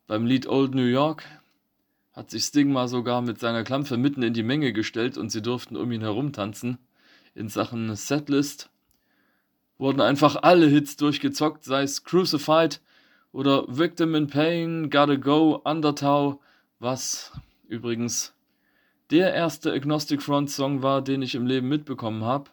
Beim 0.07 0.27
Lied 0.27 0.47
Old 0.47 0.75
New 0.75 0.85
York 0.85 1.25
hat 2.13 2.31
sich 2.31 2.45
Stigma 2.45 2.87
sogar 2.87 3.23
mit 3.23 3.41
seiner 3.41 3.65
Klampfe 3.65 3.97
mitten 3.97 4.23
in 4.23 4.35
die 4.35 4.43
Menge 4.43 4.73
gestellt 4.73 5.19
und 5.19 5.31
sie 5.31 5.43
durften 5.43 5.77
um 5.77 5.91
ihn 5.91 6.03
herum 6.03 6.33
tanzen. 6.33 6.79
In 7.35 7.49
Sachen 7.49 7.97
Setlist 7.97 8.69
wurden 9.79 10.03
einfach 10.03 10.37
alle 10.43 10.67
Hits 10.67 10.97
durchgezockt, 10.97 11.65
sei 11.65 11.83
es 11.83 12.05
Crucified 12.05 12.81
oder 13.33 13.65
Victim 13.67 14.15
in 14.15 14.27
Pain, 14.27 14.91
Gotta 14.91 15.17
Go, 15.17 15.63
Undertow, 15.65 16.39
was 16.79 17.33
übrigens 17.67 18.35
der 19.11 19.33
erste 19.33 19.73
Agnostic 19.73 20.23
Front 20.23 20.51
Song 20.51 20.83
war, 20.83 21.01
den 21.01 21.23
ich 21.23 21.35
im 21.35 21.47
Leben 21.47 21.69
mitbekommen 21.69 22.25
habe. 22.25 22.51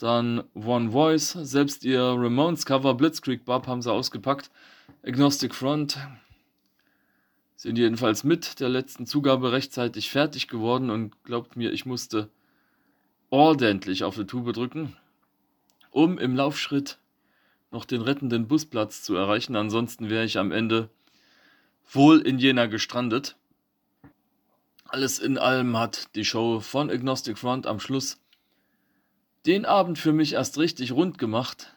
Dann 0.00 0.44
One 0.54 0.92
Voice, 0.92 1.32
selbst 1.32 1.84
ihr 1.84 2.00
Ramones 2.00 2.64
Cover 2.64 2.94
Blitzkrieg 2.94 3.44
Bub 3.44 3.66
haben 3.66 3.82
sie 3.82 3.92
ausgepackt. 3.92 4.50
Agnostic 5.04 5.54
Front 5.54 5.98
sind 7.54 7.76
jedenfalls 7.76 8.24
mit 8.24 8.60
der 8.60 8.70
letzten 8.70 9.04
Zugabe 9.04 9.52
rechtzeitig 9.52 10.08
fertig 10.08 10.48
geworden 10.48 10.88
und 10.88 11.22
glaubt 11.24 11.54
mir, 11.56 11.70
ich 11.70 11.84
musste 11.84 12.30
ordentlich 13.28 14.02
auf 14.02 14.14
die 14.14 14.24
Tube 14.24 14.54
drücken, 14.54 14.96
um 15.90 16.16
im 16.16 16.34
Laufschritt 16.34 16.98
noch 17.70 17.84
den 17.84 18.00
rettenden 18.00 18.48
Busplatz 18.48 19.02
zu 19.02 19.14
erreichen. 19.14 19.54
Ansonsten 19.54 20.08
wäre 20.08 20.24
ich 20.24 20.38
am 20.38 20.50
Ende 20.50 20.88
wohl 21.92 22.20
in 22.20 22.38
Jena 22.38 22.64
gestrandet. 22.64 23.36
Alles 24.88 25.18
in 25.18 25.36
allem 25.36 25.76
hat 25.76 26.14
die 26.14 26.24
Show 26.24 26.60
von 26.60 26.88
Agnostic 26.88 27.36
Front 27.36 27.66
am 27.66 27.80
Schluss 27.80 28.19
den 29.46 29.64
Abend 29.64 29.98
für 29.98 30.12
mich 30.12 30.34
erst 30.34 30.58
richtig 30.58 30.92
rund 30.92 31.18
gemacht. 31.18 31.74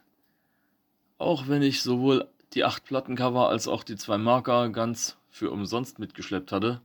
Auch 1.18 1.48
wenn 1.48 1.62
ich 1.62 1.82
sowohl 1.82 2.28
die 2.54 2.64
acht 2.64 2.86
Plattencover 2.86 3.50
als 3.50 3.68
auch 3.68 3.84
die 3.84 3.96
zwei 3.96 4.18
Marker 4.18 4.70
ganz 4.70 5.18
für 5.30 5.52
umsonst 5.52 6.00
mitgeschleppt 6.00 6.52
hatte. 6.52 6.82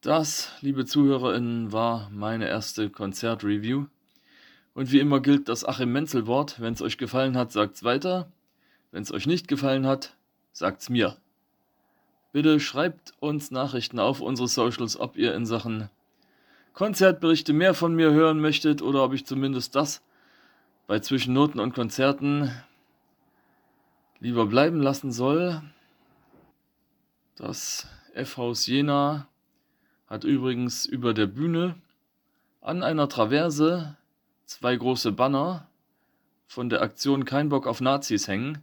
Das, 0.00 0.52
liebe 0.60 0.86
ZuhörerInnen, 0.86 1.72
war 1.72 2.08
meine 2.10 2.48
erste 2.48 2.90
Konzertreview. 2.90 3.86
Und 4.72 4.92
wie 4.92 5.00
immer 5.00 5.20
gilt 5.20 5.48
das 5.48 5.64
Achim 5.64 5.92
Menzel 5.92 6.26
Wort. 6.26 6.60
Wenn 6.60 6.74
es 6.74 6.82
euch 6.82 6.98
gefallen 6.98 7.36
hat, 7.36 7.50
sagt's 7.50 7.82
weiter. 7.82 8.30
Wenn 8.92 9.02
es 9.02 9.12
euch 9.12 9.26
nicht 9.26 9.48
gefallen 9.48 9.86
hat, 9.86 10.14
sagt's 10.52 10.88
mir. 10.88 11.16
Bitte 12.32 12.60
schreibt 12.60 13.14
uns 13.18 13.50
Nachrichten 13.50 13.98
auf 13.98 14.20
unsere 14.20 14.48
Socials, 14.48 14.98
ob 15.00 15.16
ihr 15.16 15.34
in 15.34 15.46
Sachen 15.46 15.88
Konzertberichte 16.76 17.54
mehr 17.54 17.72
von 17.72 17.94
mir 17.94 18.10
hören 18.12 18.38
möchtet 18.38 18.82
oder 18.82 19.02
ob 19.02 19.14
ich 19.14 19.24
zumindest 19.24 19.74
das 19.74 20.02
bei 20.86 20.98
Zwischennoten 20.98 21.58
und 21.58 21.74
Konzerten 21.74 22.52
lieber 24.20 24.44
bleiben 24.44 24.82
lassen 24.82 25.10
soll. 25.10 25.62
Das 27.36 27.88
F-Haus 28.12 28.66
Jena 28.66 29.26
hat 30.06 30.24
übrigens 30.24 30.84
über 30.84 31.14
der 31.14 31.24
Bühne 31.24 31.76
an 32.60 32.82
einer 32.82 33.08
Traverse 33.08 33.96
zwei 34.44 34.76
große 34.76 35.12
Banner 35.12 35.66
von 36.46 36.68
der 36.68 36.82
Aktion 36.82 37.24
Kein 37.24 37.48
Bock 37.48 37.66
auf 37.66 37.80
Nazis 37.80 38.28
hängen. 38.28 38.62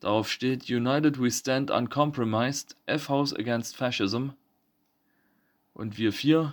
Darauf 0.00 0.30
steht 0.30 0.68
United 0.68 1.18
We 1.18 1.30
Stand 1.30 1.70
Uncompromised, 1.70 2.76
F-House 2.84 3.34
Against 3.34 3.74
Fascism. 3.74 4.32
Und 5.72 5.96
wir 5.96 6.12
vier 6.12 6.52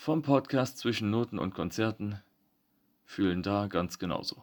vom 0.00 0.22
Podcast 0.22 0.78
zwischen 0.78 1.10
Noten 1.10 1.38
und 1.38 1.52
Konzerten 1.52 2.22
fühlen 3.04 3.42
da 3.42 3.66
ganz 3.66 3.98
genauso. 3.98 4.42